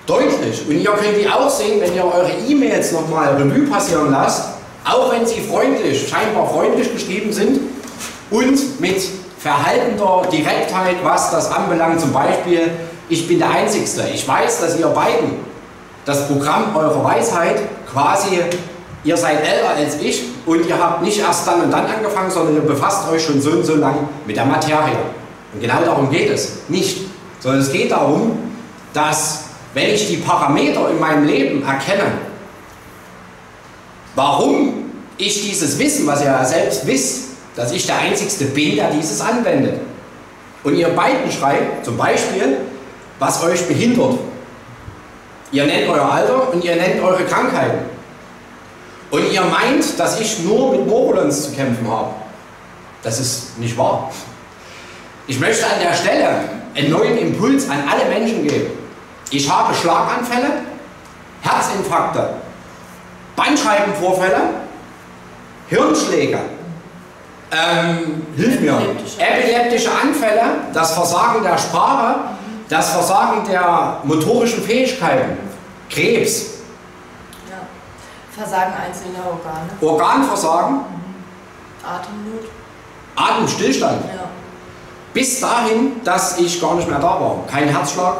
[0.06, 0.66] deutlich.
[0.68, 4.50] Und ihr könnt die auch sehen, wenn ihr eure E-Mails nochmal Revue passieren lasst,
[4.84, 7.60] auch wenn sie freundlich, scheinbar freundlich geschrieben sind
[8.30, 9.02] und mit
[9.38, 12.00] verhaltender Direktheit, was das anbelangt.
[12.00, 12.70] Zum Beispiel,
[13.08, 14.04] ich bin der Einzigste.
[14.12, 15.36] Ich weiß, dass ihr beiden
[16.04, 18.40] das Programm eurer Weisheit quasi,
[19.04, 22.56] ihr seid älter als ich und ihr habt nicht erst dann und dann angefangen, sondern
[22.56, 24.98] ihr befasst euch schon so und so lang mit der Materie.
[25.52, 27.02] Und genau darum geht es nicht,
[27.40, 28.38] sondern es geht darum,
[28.92, 32.12] dass wenn ich die Parameter in meinem Leben erkenne,
[34.14, 38.90] warum ich dieses Wissen, was ihr ja selbst wisst, dass ich der Einzigste bin, der
[38.90, 39.80] dieses anwendet.
[40.62, 42.58] Und ihr beiden schreibt zum Beispiel,
[43.18, 44.18] was euch behindert.
[45.50, 47.97] Ihr nennt euer Alter und ihr nennt eure Krankheiten.
[49.10, 52.10] Und ihr meint, dass ich nur mit Morbulans zu kämpfen habe.
[53.02, 54.10] Das ist nicht wahr.
[55.26, 56.40] Ich möchte an der Stelle
[56.74, 58.70] einen neuen Impuls an alle Menschen geben.
[59.30, 60.50] Ich habe Schlaganfälle,
[61.42, 62.30] Herzinfarkte,
[63.36, 64.40] Bandscheibenvorfälle,
[65.68, 66.38] Hirnschläge,
[67.50, 68.78] ähm, hilf mir,
[69.18, 69.90] Epileptische.
[69.90, 70.42] Anfälle,
[70.72, 72.16] das Versagen der Sprache,
[72.68, 75.38] das Versagen der motorischen Fähigkeiten,
[75.88, 76.57] Krebs.
[78.38, 79.68] Versagen einzelner Organe.
[79.80, 80.80] Organversagen,
[81.82, 82.44] Atemnot.
[83.16, 84.04] Atemstillstand.
[84.04, 84.28] Ja.
[85.12, 87.44] Bis dahin, dass ich gar nicht mehr da war.
[87.50, 88.18] Kein Herzschlag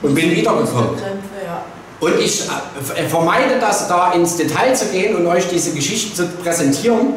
[0.00, 0.96] und bin wiedergekommen.
[1.44, 1.62] Ja.
[2.00, 2.48] Und ich
[2.96, 7.14] äh, vermeide das, da ins Detail zu gehen und euch diese Geschichten zu präsentieren,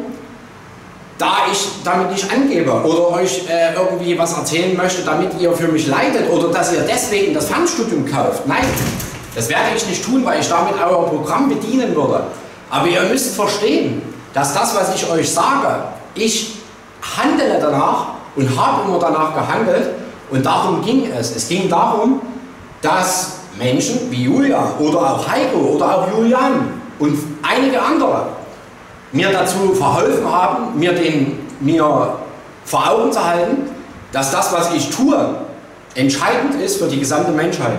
[1.18, 5.68] da ich damit nicht angebe oder euch äh, irgendwie was erzählen möchte, damit ihr für
[5.68, 8.46] mich leidet oder dass ihr deswegen das Fernstudium kauft.
[8.46, 8.64] Nein,
[9.36, 12.24] das werde ich nicht tun, weil ich damit euer Programm bedienen würde.
[12.70, 14.00] Aber ihr müsst verstehen,
[14.32, 16.56] dass das, was ich euch sage, ich
[17.16, 19.90] handele danach und habe immer danach gehandelt
[20.30, 21.36] Und darum ging es.
[21.36, 22.20] Es ging darum,
[22.82, 28.26] dass Menschen wie Julia oder auch Heiko oder auch Julian und einige andere
[29.12, 32.16] mir dazu verholfen haben, mir, den, mir
[32.64, 33.70] vor Augen zu halten,
[34.12, 35.36] dass das, was ich tue,
[35.94, 37.78] entscheidend ist für die gesamte Menschheit.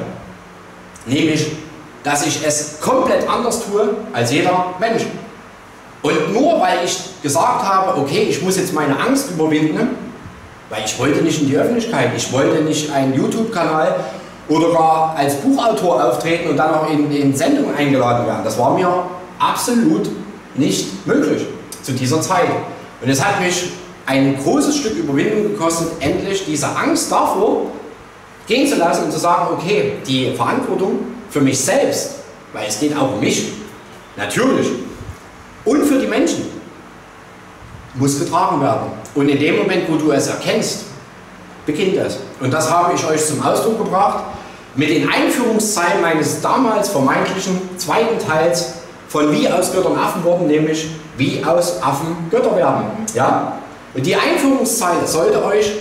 [1.08, 1.52] Nämlich,
[2.04, 5.04] dass ich es komplett anders tue als jeder Mensch.
[6.02, 9.90] Und nur weil ich gesagt habe, okay, ich muss jetzt meine Angst überwinden,
[10.70, 13.96] weil ich wollte nicht in die Öffentlichkeit, ich wollte nicht einen YouTube-Kanal
[14.50, 18.42] oder gar als Buchautor auftreten und dann auch in, in Sendungen eingeladen werden.
[18.44, 19.04] Das war mir
[19.40, 20.10] absolut
[20.56, 21.46] nicht möglich
[21.84, 22.50] zu dieser Zeit.
[23.02, 23.72] Und es hat mich
[24.06, 27.72] ein großes Stück Überwindung gekostet, endlich diese Angst davor
[28.48, 32.16] gehen zu lassen und zu sagen, okay, die Verantwortung für mich selbst,
[32.54, 33.50] weil es geht auch um mich,
[34.16, 34.68] natürlich,
[35.66, 36.46] und für die Menschen
[37.96, 38.92] muss getragen werden.
[39.16, 40.86] Und in dem Moment, wo du es erkennst,
[41.66, 42.20] beginnt es.
[42.40, 44.24] Und das habe ich euch zum Ausdruck gebracht
[44.76, 48.74] mit den Einführungszeilen meines damals vermeintlichen zweiten Teils
[49.10, 52.84] von Wie aus Göttern Affen wurden, nämlich Wie aus Affen Götter werden.
[53.14, 53.58] Ja?
[53.94, 55.72] Und die Einführungszeile sollte euch,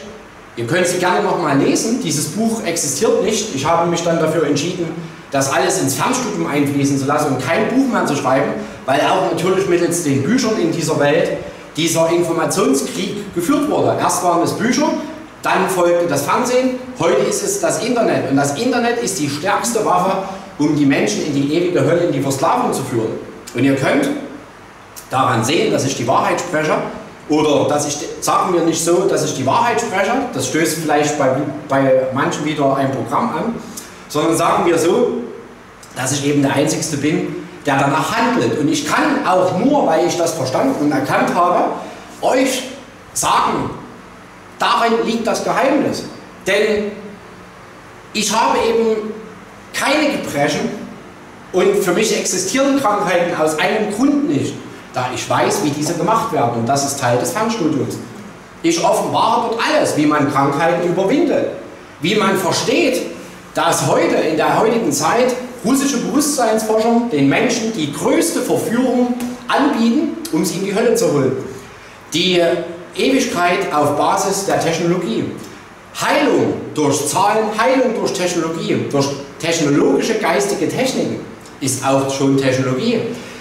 [0.57, 3.55] ihr könnt sie gerne nochmal lesen, dieses Buch existiert nicht.
[3.55, 4.87] Ich habe mich dann dafür entschieden,
[5.31, 8.53] das alles ins Fernstudium einfließen zu lassen und kein Buch mehr zu schreiben,
[8.87, 11.39] weil auch natürlich mittels den Büchern in dieser Welt
[11.77, 13.97] dieser Informationskrieg geführt wurde.
[14.01, 14.89] Erst waren es Bücher,
[15.43, 18.31] dann folgte das Fernsehen, heute ist es das Internet.
[18.31, 20.25] Und das Internet ist die stärkste Waffe,
[20.59, 23.13] um die Menschen in die ewige Hölle, in die Versklavung zu führen.
[23.55, 24.09] Und ihr könnt
[25.11, 26.75] daran sehen, dass ich die Wahrheit spreche,
[27.29, 31.19] oder dass ich, sagen wir nicht so, dass ich die Wahrheit spreche, das stößt vielleicht
[31.19, 31.37] bei,
[31.69, 33.55] bei manchen wieder ein Programm an,
[34.09, 35.23] sondern sagen wir so,
[35.97, 38.59] dass ich eben der Einzige bin, der danach handelt.
[38.59, 41.71] Und ich kann auch nur, weil ich das verstanden und erkannt habe,
[42.21, 42.63] euch
[43.13, 43.71] sagen,
[44.59, 46.05] darin liegt das Geheimnis.
[46.47, 46.93] Denn
[48.13, 49.13] ich habe eben
[49.75, 50.71] keine Gebrechen
[51.53, 54.55] und für mich existieren Krankheiten aus einem Grund nicht,
[54.97, 57.99] da ich weiß, wie diese gemacht werden und das ist Teil des Fernstudiums.
[58.63, 61.51] Ich offenbare dort alles, wie man Krankheiten überwindet,
[62.01, 63.03] wie man versteht,
[63.53, 69.13] dass heute in der heutigen Zeit russische Bewusstseinsforscher den Menschen die größte Verführung
[69.49, 71.33] anbieten, um sie in die Hölle zu holen.
[72.15, 72.41] Die
[72.97, 75.25] Ewigkeit auf Basis der Technologie.
[76.01, 81.21] Heilung durch Zahlen, Heilung durch Technologie, durch technologische geistige Techniken
[81.61, 83.01] ist auch schon Technologie.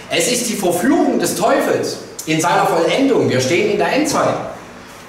[0.09, 3.29] Es ist die Verführung des Teufels in seiner Vollendung.
[3.29, 4.35] Wir stehen in der Endzeit.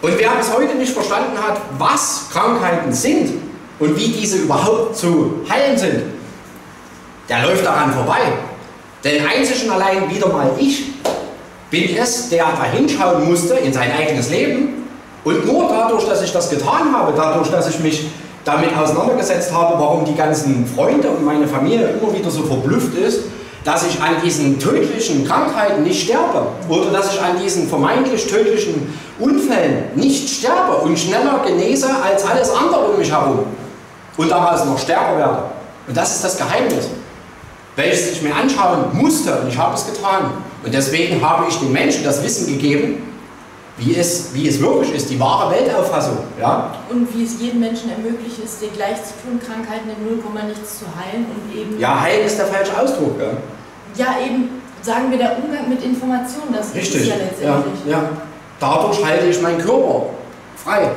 [0.02, 3.40] Und wer bis heute nicht verstanden hat, was Krankheiten sind
[3.78, 6.02] und wie diese überhaupt zu heilen sind,
[7.28, 8.20] der läuft daran vorbei.
[9.04, 10.84] Denn einzig und allein wieder mal ich
[11.70, 14.88] bin es, der da hinschauen musste in sein eigenes Leben.
[15.24, 18.06] Und nur dadurch, dass ich das getan habe, dadurch, dass ich mich
[18.44, 23.22] damit auseinandergesetzt habe, warum die ganzen Freunde und meine Familie immer wieder so verblüfft ist,
[23.66, 28.96] dass ich an diesen tödlichen Krankheiten nicht sterbe oder dass ich an diesen vermeintlich tödlichen
[29.18, 33.40] Unfällen nicht sterbe und schneller genese als alles andere um mich herum
[34.16, 35.42] und daraus noch stärker werde.
[35.88, 36.88] Und das ist das Geheimnis
[37.76, 40.30] welches ich mir anschauen musste und ich habe es getan.
[40.64, 43.02] Und deswegen habe ich den Menschen das Wissen gegeben,
[43.76, 46.16] wie es, wie es wirklich ist, die wahre Weltauffassung.
[46.40, 46.74] Ja?
[46.88, 50.78] Und wie es jedem Menschen ermöglicht ist, dir gleich zu tun, Krankheiten in 0, nichts
[50.78, 51.78] zu heilen und eben.
[51.78, 53.20] Ja, heilen ist der falsche Ausdruck.
[53.20, 53.36] Ja,
[53.96, 57.02] ja eben, sagen wir, der Umgang mit Informationen, das Richtig.
[57.02, 57.80] ist ja letztendlich.
[57.86, 58.08] Ja, ja.
[58.60, 60.06] Dadurch halte ich meinen Körper
[60.56, 60.90] frei.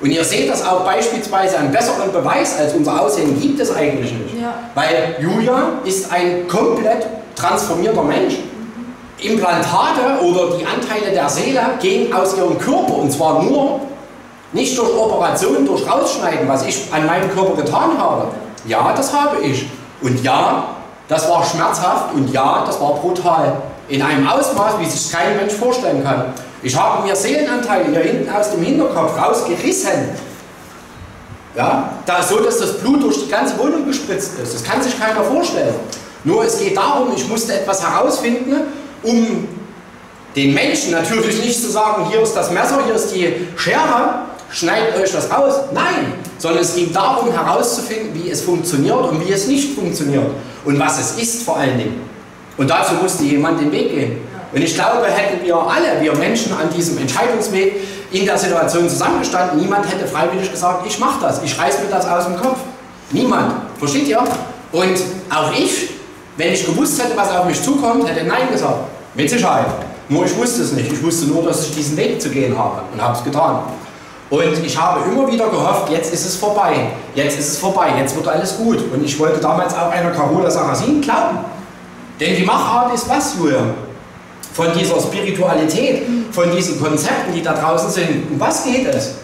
[0.00, 4.12] Und ihr seht das auch beispielsweise einen besseren Beweis als unser Aussehen gibt es eigentlich
[4.12, 4.40] nicht.
[4.40, 4.54] Ja.
[4.74, 8.34] Weil Julia ist ein komplett transformierter Mensch.
[9.18, 13.80] Implantate oder die Anteile der Seele gehen aus ihrem Körper und zwar nur
[14.52, 18.28] nicht durch Operationen, durch Rausschneiden, was ich an meinem Körper getan habe.
[18.66, 19.66] Ja, das habe ich.
[20.02, 20.75] Und ja,
[21.08, 23.62] das war schmerzhaft und ja, das war brutal.
[23.88, 26.34] In einem Ausmaß, wie sich kein Mensch vorstellen kann.
[26.62, 30.10] Ich habe mir Seelenanteile hier hinten aus dem Hinterkopf rausgerissen.
[31.54, 34.54] Ja, da, so dass das Blut durch die ganze Wohnung gespritzt ist.
[34.54, 35.74] Das kann sich keiner vorstellen.
[36.24, 38.56] Nur es geht darum, ich musste etwas herausfinden,
[39.02, 39.48] um
[40.34, 44.96] den Menschen natürlich nicht zu sagen, hier ist das Messer, hier ist die Schere, schneidet
[44.96, 45.54] euch das aus.
[45.72, 50.26] Nein, sondern es ging darum herauszufinden, wie es funktioniert und wie es nicht funktioniert.
[50.64, 52.00] Und was es ist vor allen Dingen.
[52.56, 54.18] Und dazu musste jemand den Weg gehen.
[54.52, 57.74] Und ich glaube, hätten wir alle, wir Menschen an diesem Entscheidungsweg
[58.10, 62.06] in der Situation zusammengestanden, niemand hätte freiwillig gesagt, ich mache das, ich reiß mir das
[62.06, 62.58] aus dem Kopf.
[63.10, 63.54] Niemand.
[63.78, 64.22] Versteht ihr?
[64.72, 64.98] Und
[65.30, 65.90] auch ich,
[66.36, 68.88] wenn ich gewusst hätte, was auf mich zukommt, hätte Nein gesagt.
[69.14, 69.66] Mit Sicherheit.
[70.08, 70.92] Nur ich wusste es nicht.
[70.92, 73.60] Ich wusste nur, dass ich diesen Weg zu gehen habe und habe es getan.
[74.28, 78.16] Und ich habe immer wieder gehofft, jetzt ist es vorbei, jetzt ist es vorbei, jetzt
[78.16, 78.78] wird alles gut.
[78.92, 81.38] Und ich wollte damals auch einer Carola Sarrazin glauben.
[82.18, 83.62] Denn die Machart ist was, Julia?
[84.52, 86.02] Von dieser Spiritualität,
[86.32, 88.30] von diesen Konzepten, die da draußen sind.
[88.30, 89.14] Um was geht es?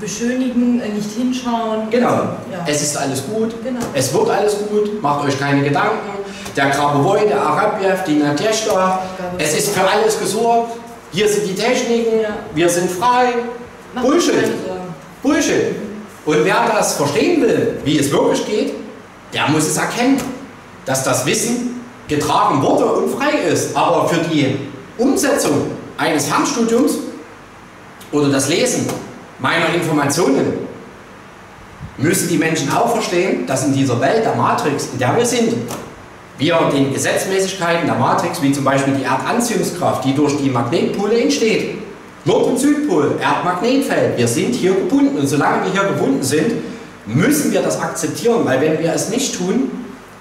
[0.00, 1.90] Beschönigen, nicht hinschauen.
[1.90, 2.08] Genau.
[2.08, 2.64] Ja.
[2.66, 3.52] Es ist alles gut.
[3.64, 3.80] Genau.
[3.92, 5.02] Es wird alles gut.
[5.02, 6.10] Macht euch keine Gedanken.
[6.56, 9.00] Der Grabowoi, der Arabiev, die Nadjeshta.
[9.36, 10.72] Es ist für alles gesorgt.
[11.10, 12.24] Hier sind die Techniken.
[12.54, 13.34] Wir sind frei.
[13.94, 14.50] Bullshit.
[15.22, 15.76] Bullshit.
[16.24, 18.74] Und wer das verstehen will, wie es wirklich geht,
[19.32, 20.20] der muss es erkennen,
[20.84, 23.76] dass das Wissen getragen wurde und frei ist.
[23.76, 24.56] Aber für die
[24.98, 26.98] Umsetzung eines Fernstudiums
[28.12, 28.86] oder das Lesen
[29.38, 30.66] meiner Informationen
[31.96, 35.54] müssen die Menschen auch verstehen, dass in dieser Welt der Matrix, in der wir sind,
[36.38, 41.78] wir den Gesetzmäßigkeiten der Matrix, wie zum Beispiel die Erdanziehungskraft, die durch die Magnetpole entsteht,
[42.24, 46.52] Nord- und Südpol, Erdmagnetfeld, wir sind hier gebunden und solange wir hier gebunden sind,
[47.06, 49.70] müssen wir das akzeptieren, weil wenn wir es nicht tun,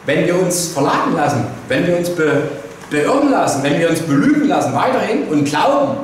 [0.05, 2.43] wenn wir uns verladen lassen, wenn wir uns be
[2.89, 5.97] beirren lassen, wenn wir uns belügen lassen weiterhin und glauben,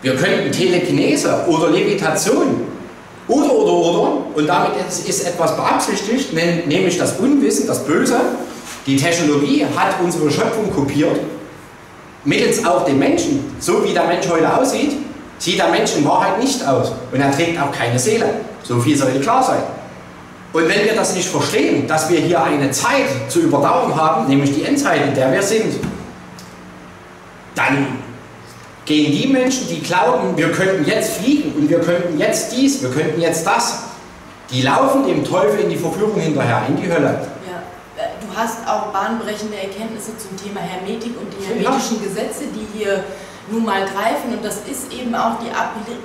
[0.00, 2.62] wir könnten Telekinese oder Levitation
[3.28, 8.18] oder, oder, oder, und damit ist, etwas beabsichtigt, nämlich das Unwissen, das Böse.
[8.86, 11.20] Die Technologie hat unsere Schöpfung kopiert,
[12.24, 13.54] mittels auch den Menschen.
[13.60, 14.96] So wie der Mensch heute aussieht,
[15.42, 16.92] sieht der Mensch in Wahrheit nicht aus.
[17.10, 18.26] Und er trägt auch keine Seele.
[18.62, 19.62] So viel sollte klar sein.
[20.52, 24.54] Und wenn wir das nicht verstehen, dass wir hier eine Zeit zu überdauern haben, nämlich
[24.54, 25.74] die Endzeit, in der wir sind,
[27.56, 27.98] dann
[28.84, 32.90] gehen die Menschen, die glauben, wir könnten jetzt fliegen und wir könnten jetzt dies, wir
[32.90, 33.82] könnten jetzt das,
[34.48, 37.26] die laufen dem Teufel in die Verführung hinterher, in die Hölle.
[37.48, 42.78] Ja, äh, du hast auch bahnbrechende Erkenntnisse zum Thema Hermetik und die hermetischen Gesetze, die
[42.78, 43.02] hier
[43.50, 44.32] nun mal greifen.
[44.32, 45.50] Und das ist eben auch die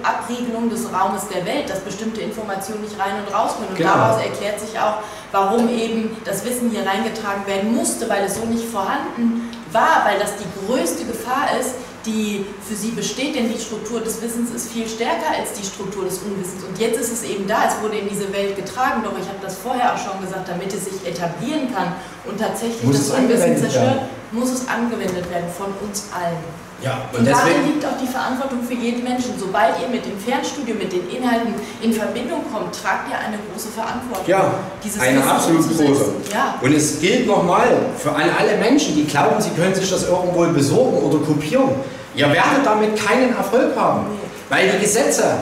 [0.03, 3.69] Abriegelung des Raumes der Welt, dass bestimmte Informationen nicht rein und raus können.
[3.69, 3.93] Und Genau.
[3.93, 4.99] daraus erklärt sich auch,
[5.31, 10.19] warum eben das Wissen hier reingetragen werden musste, weil es so nicht vorhanden war, weil
[10.19, 11.75] das die größte Gefahr ist,
[12.05, 16.05] die für sie besteht, denn die Struktur des Wissens ist viel stärker als die Struktur
[16.05, 16.63] des Unwissens.
[16.63, 19.39] Und jetzt ist es eben da, es wurde in diese Welt getragen, doch ich habe
[19.41, 21.93] das vorher auch schon gesagt, damit es sich etablieren kann
[22.25, 26.37] und tatsächlich Muss das Unwissen zerstört, muss es angewendet werden von uns allen.
[26.83, 29.33] Ja, Und darin liegt auch die Verantwortung für jeden Menschen.
[29.39, 33.69] Sobald ihr mit dem Fernstudium, mit den Inhalten in Verbindung kommt, tragt ihr eine große
[33.69, 34.27] Verantwortung.
[34.27, 34.53] Ja,
[34.83, 36.05] Dieses eine Wissen absolut große.
[36.31, 36.55] Ja.
[36.61, 37.67] Und es gilt nochmal
[37.97, 41.71] für an alle Menschen, die glauben, sie können sich das irgendwo besorgen oder kopieren.
[42.13, 44.05] Ihr werdet damit keinen Erfolg haben,
[44.49, 45.35] weil die Gesetze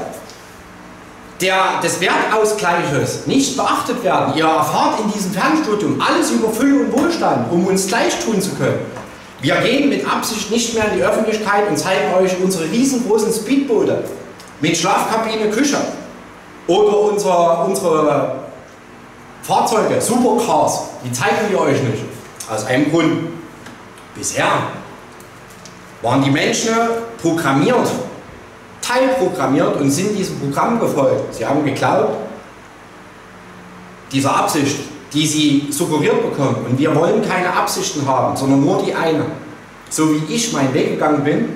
[1.41, 4.35] der, des Wertausgleiches nicht beachtet werden.
[4.37, 8.51] Ihr erfahrt in diesem Fernstudium alles über Fülle und Wohlstand, um uns gleich tun zu
[8.51, 8.79] können.
[9.41, 14.03] Wir gehen mit Absicht nicht mehr in die Öffentlichkeit und zeigen euch unsere riesengroßen Speedboote
[14.61, 15.77] mit Schlafkabine, Küche
[16.67, 18.35] oder unser, unsere
[19.43, 22.03] Fahrzeuge, Supercars, die zeigen wir euch nicht.
[22.51, 23.27] Aus einem Grund.
[24.15, 24.47] Bisher
[26.01, 26.73] waren die Menschen
[27.21, 27.91] programmiert,
[28.81, 31.35] teilprogrammiert und sind diesem Programm gefolgt.
[31.35, 32.15] Sie haben geglaubt,
[34.11, 34.79] dieser Absicht,
[35.13, 36.65] die sie suggeriert bekommen.
[36.69, 39.25] Und wir wollen keine Absichten haben, sondern nur die eine.
[39.89, 41.49] So wie ich meinen Weg gegangen bin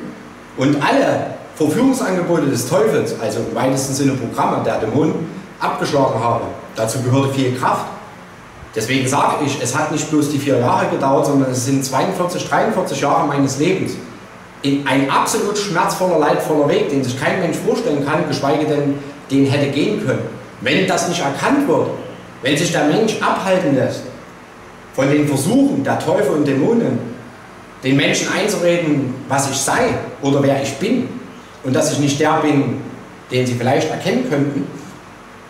[0.57, 5.13] und alle Verführungsangebote des Teufels, also im weitesten Sinne Programme der Dämonen,
[5.59, 6.45] abgeschlagen habe.
[6.75, 7.87] Dazu gehörte viel Kraft.
[8.73, 12.47] Deswegen sage ich, es hat nicht bloß die vier Jahre gedauert, sondern es sind 42,
[12.47, 13.93] 43 Jahre meines Lebens.
[14.61, 18.95] In ein absolut schmerzvoller, leidvoller Weg, den sich kein Mensch vorstellen kann, geschweige denn
[19.31, 20.21] den hätte gehen können.
[20.61, 21.87] Wenn das nicht erkannt wird,
[22.41, 24.03] wenn sich der Mensch abhalten lässt
[24.93, 26.99] von den Versuchen der Teufel und Dämonen,
[27.83, 31.07] den Menschen einzureden, was ich sei oder wer ich bin
[31.63, 32.81] und dass ich nicht der bin,
[33.31, 34.67] den sie vielleicht erkennen könnten,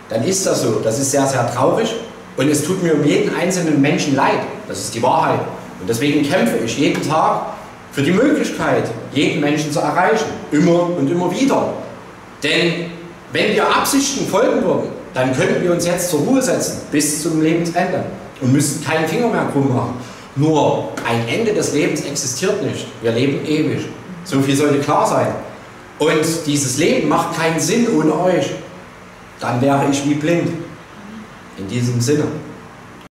[0.10, 0.82] dann ist das so.
[0.84, 1.96] Das ist sehr, sehr traurig
[2.38, 4.40] und es tut mir um jeden einzelnen Menschen leid.
[4.68, 5.42] Das ist die Wahrheit.
[5.80, 7.54] Und deswegen kämpfe ich jeden Tag
[7.92, 10.26] für die Möglichkeit, jeden Menschen zu erreichen.
[10.52, 11.74] Immer und immer wieder.
[12.44, 12.92] Denn
[13.32, 17.42] wenn wir Absichten folgen würden, dann könnten wir uns jetzt zur Ruhe setzen bis zum
[17.42, 18.04] Lebensende
[18.42, 19.94] und müssten keinen Finger mehr krumm machen.
[20.36, 22.88] Nur ein Ende des Lebens existiert nicht.
[23.02, 23.88] Wir leben ewig.
[24.24, 25.28] So viel sollte klar sein.
[25.98, 28.52] Und dieses Leben macht keinen Sinn ohne euch.
[29.40, 30.50] Dann wäre ich wie blind.
[31.58, 32.26] In diesem Sinne.